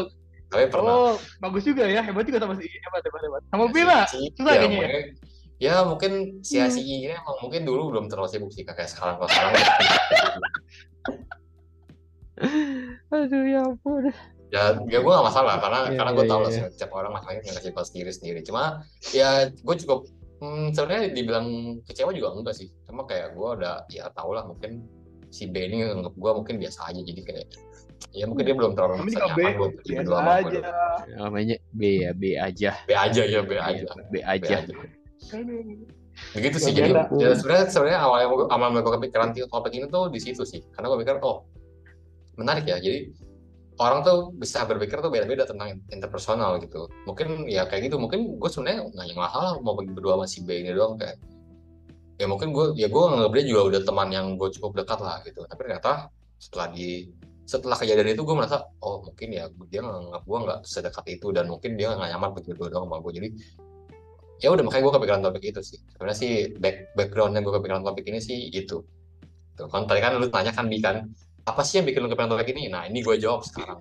[0.47, 1.99] tapi pernah Oh, bagus juga ya.
[1.99, 2.79] Hebat juga sama si I.
[2.79, 3.41] Hebat, hebat, hebat.
[3.45, 3.63] Sama
[4.07, 4.87] si- susah ya, kayaknya ya.
[4.87, 5.11] mungkin-
[5.57, 6.69] ya mungkin si Hmm.
[6.69, 9.51] si ini emang mungkin dulu belum terlalu sibuk sih kayak sekarang kalau sekarang
[13.09, 14.13] Aduh ya ampun.
[14.47, 16.67] Ya ya gue gak masalah karena Iya, karena gue tahu iya, lah iya.
[16.71, 18.63] setiap orang masing-masing punya sifat sendiri sendiri cuma
[19.11, 19.99] ya gue cukup
[20.39, 21.47] hmm, sebenarnya dibilang
[21.83, 24.87] kecewa juga enggak sih cuma kayak gue udah ya tau lah mungkin
[25.27, 27.47] si B ini nganggap gue mungkin biasa aja jadi kayak
[28.15, 30.37] ya mungkin dia belum terlalu merasa nyaman buat berdua sama gue.
[30.37, 30.59] aja.
[31.17, 32.71] Namanya B ya, B aja.
[32.85, 34.63] B aja ya B aja B B aja.
[34.63, 34.73] aja
[36.33, 40.09] begitu sih Luar jadi ya sebenarnya sebenarnya awalnya gue awal gue kepikiran topik ini tuh
[40.09, 41.45] di situ sih karena gue pikir oh
[42.41, 43.13] menarik ya jadi
[43.77, 46.89] orang tuh bisa berpikir tuh beda-beda tentang interpersonal gitu.
[47.05, 48.01] Mungkin ya kayak gitu.
[48.01, 51.17] Mungkin gue sebenarnya nggak yang masalah mau pergi berdua sama si B ini doang kayak
[52.17, 55.17] ya mungkin gue ya gue nganggap dia juga udah teman yang gue cukup dekat lah
[55.25, 55.45] gitu.
[55.45, 55.91] Tapi ternyata
[56.37, 57.09] setelah di
[57.47, 61.47] setelah kejadian itu gue merasa oh mungkin ya dia nganggap gue nggak sedekat itu dan
[61.47, 63.29] mungkin dia nggak nyaman pergi berdua doang sama gue jadi
[64.37, 65.79] ya udah makanya gue kepikiran topik itu sih.
[65.95, 68.83] Sebenarnya sih back background yang gue kepikiran topik ini sih gitu
[69.57, 71.09] tuh kan tadi kan lu tanya kan di kan
[71.47, 73.79] apa sih yang bikin lu kepikiran topik ini nah ini gue jawab sekarang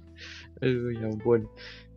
[0.63, 1.45] Aduh ya ampun.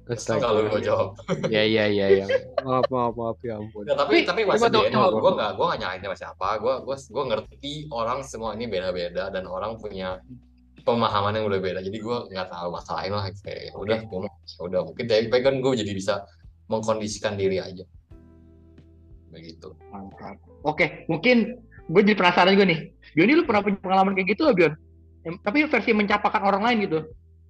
[0.09, 1.13] Kesel kalau gue jawab
[1.53, 2.25] Ya ya ya ya.
[2.65, 3.85] Maaf maaf maaf ya ampun.
[3.85, 5.13] Ya, tapi Tapi, coba.
[5.13, 6.47] Gue nggak gue nggak nyalain sama siapa.
[6.57, 10.17] Gue gue gue ngerti orang semua ini beda-beda dan orang punya
[10.81, 11.79] pemahaman yang udah beda.
[11.85, 13.29] Jadi gue nggak tahu masalahin lah.
[13.45, 16.25] Kayak ya udah, gue ya udah mungkin tapi kan gue jadi bisa
[16.67, 17.85] mengkondisikan diri aja.
[19.29, 19.77] Begitu.
[19.93, 20.41] Mantap.
[20.65, 22.79] Oke, mungkin gue jadi penasaran juga nih.
[23.13, 24.73] Bion, lu pernah punya pengalaman kayak gitu gak, Bion?
[25.37, 26.99] Tapi versi mencapakan orang lain gitu.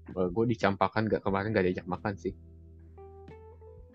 [0.10, 2.34] gue dicampakan gak kemarin gak diajak makan sih.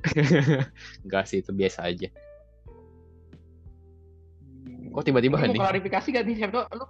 [1.05, 2.09] Enggak sih itu biasa aja.
[4.95, 5.59] Kok tiba-tiba nih?
[5.59, 6.35] klarifikasi gak nih?
[6.39, 6.87] Siapa lu?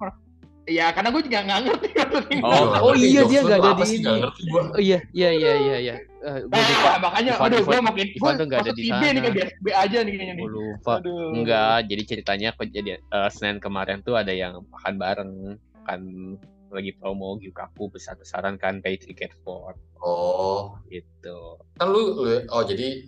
[0.64, 1.88] Ya, karena gue juga nggak ngerti.
[2.44, 4.14] Oh, oh iya, dia nggak tuh ada di ini.
[4.48, 4.62] Gue.
[4.64, 5.94] Oh iya iya iya iya iya.
[6.24, 6.88] Gue lupa.
[6.88, 9.20] Nah, makanya, Ivan- aduh, gue makin, Ivan tuh nggak ada di B nih sana.
[9.20, 10.44] kayak B aja nih kayaknya nih.
[10.44, 10.94] Gue lupa.
[11.35, 15.33] Enggak, jadi ceritanya kejadian eh, Senin kemarin tuh ada yang makan bareng
[15.85, 16.00] kan
[16.74, 21.56] lagi promo Gyukaku besar-besaran kan pay ticket for Oh, gitu.
[21.74, 23.06] kan lu, lu- oh jadi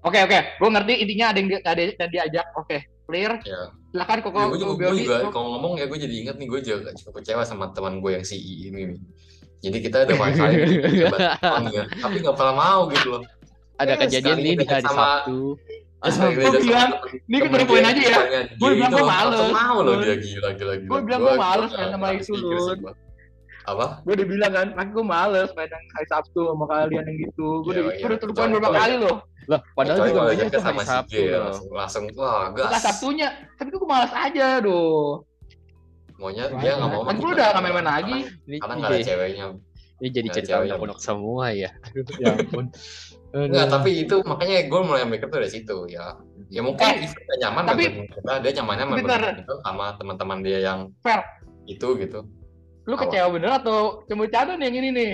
[0.00, 0.38] Oke, oke.
[0.56, 2.46] Gue ngerti intinya ada yang di- ada yang diajak.
[2.56, 3.36] Oke, clear.
[3.44, 3.68] ya.
[3.92, 6.60] Silakan kok Ya, gue juga, gue juga kalau ngomong ya gue jadi inget nih gue
[6.62, 9.00] juga cukup kecewa sama teman gue yang si I ini nih.
[9.60, 10.56] Jadi kita udah banyak kali
[11.68, 13.22] ya, tapi nggak pernah mau gitu loh.
[13.76, 15.60] Ada Eh, kejadian nih di hari sama- Sabtu.
[16.00, 16.90] Diajak sama bilang,
[17.28, 18.18] ini kita temen poin aja ya.
[18.32, 19.50] dia bilang itu gua males.
[19.52, 20.88] mau loh Gua- dia gila gila gila.
[20.88, 22.78] gua bilang gua males main sama nggak itu, habis pikir sih Lun.
[22.80, 22.92] gua.
[23.60, 23.86] Apa?
[24.00, 27.48] Gue udah bilang kan, makanya gue males main yang hari Sabtu sama kalian yang gitu.
[27.60, 28.00] Gue Iya, udah, iya.
[28.00, 29.16] gua udah terlupain berapa kali loh.
[29.46, 31.20] Lah, padahal juga ajaknya tuh hari Sabtu
[31.70, 32.64] langsung wah gas.
[32.66, 35.28] Bukan Sabtunya, tapi gue males aja doh.
[36.16, 37.32] maunya dia nggak mau kan gue kita.
[37.32, 39.44] udah nggak main-main lagi Ini, karena nggak ada jadi, ceweknya
[39.96, 40.72] ini jadi cerita ceweknya.
[40.74, 41.70] unek-unek semua ya.
[42.20, 42.64] Ya ampun.
[43.30, 46.18] Enggak, tapi itu makanya gue mulai mikir tuh dari situ ya.
[46.50, 48.84] Ya mungkin Eh, gak nyaman tapi- kita, dia nyamannya
[49.38, 51.22] itu sama teman-teman dia yang Fair.
[51.70, 52.26] itu gitu.
[52.88, 53.06] lu Apa?
[53.06, 55.12] kecewa bener atau cuma nih yang ini nih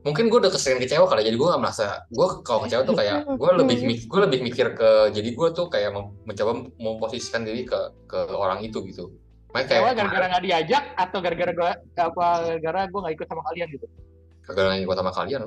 [0.00, 3.24] Mungkin gue udah keseringan kecewa kali, jadi gue gak merasa gue kalau kecewa tuh kayak
[3.24, 5.92] gue lebih gue lebih mikir ke jadi gue tuh kayak
[6.24, 9.08] mencoba memposisikan diri ke ke orang itu gitu.
[9.52, 12.26] Makanya kayak kecewa gara-gara nggak diajak atau gara-gara gua apa
[12.60, 13.86] gara-gara gue nggak ikut sama kalian gitu
[14.44, 15.40] gara-gara ikut sama kalian,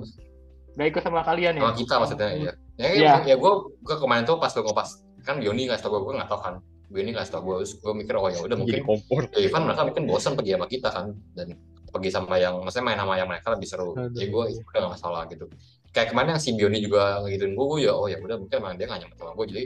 [0.74, 2.54] nggak ikut sama kalian ya sama kita maksudnya ya.
[2.74, 3.14] Ya, Iya.
[3.30, 3.52] ya gue
[3.86, 4.90] gue kemarin tuh pas gue ngopas
[5.24, 6.54] kan Bioni nggak tau gue, gue nggak tau kan.
[6.92, 9.24] Bioni nggak tau gue, terus gue mikir oh ya udah mungkin kompor.
[9.32, 11.48] ya Ivan mereka mungkin bosan pergi sama kita kan dan
[11.94, 14.10] pergi sama yang maksudnya main sama yang mereka lebih seru Aduh.
[14.18, 15.46] jadi gue udah gak masalah gitu
[15.94, 18.74] kayak kemarin yang si Bioni juga ngegituin gue gue ya oh ya udah mungkin emang
[18.82, 19.64] dia gak nyaman sama gue jadi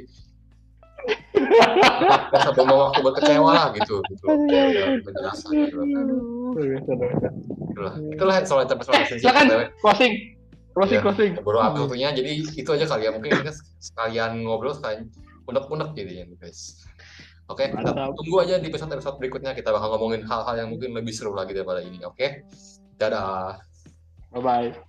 [2.27, 4.25] gak sampai mau waktu buat kecewa lah gitu gitu
[5.07, 5.77] dirasa gitu
[7.71, 9.45] itulah itulah soal interpersonal silakan
[9.79, 10.13] closing
[10.77, 11.05] closing Iya.
[11.05, 11.31] closing.
[11.41, 12.09] Baru apa waktunya.
[12.13, 13.11] Jadi itu aja kali ya.
[13.11, 13.51] Mungkin kita
[13.81, 15.09] sekalian ngobrol sekalian
[15.49, 16.85] unek-unek jadinya guys.
[17.47, 18.11] Oke Mantap.
[18.13, 21.55] tunggu aja di episode episode berikutnya kita bakal ngomongin hal-hal yang mungkin lebih seru lagi
[21.55, 22.03] daripada ini.
[22.03, 22.43] Oke?
[22.99, 23.57] Dadah.
[24.35, 24.86] Bye bye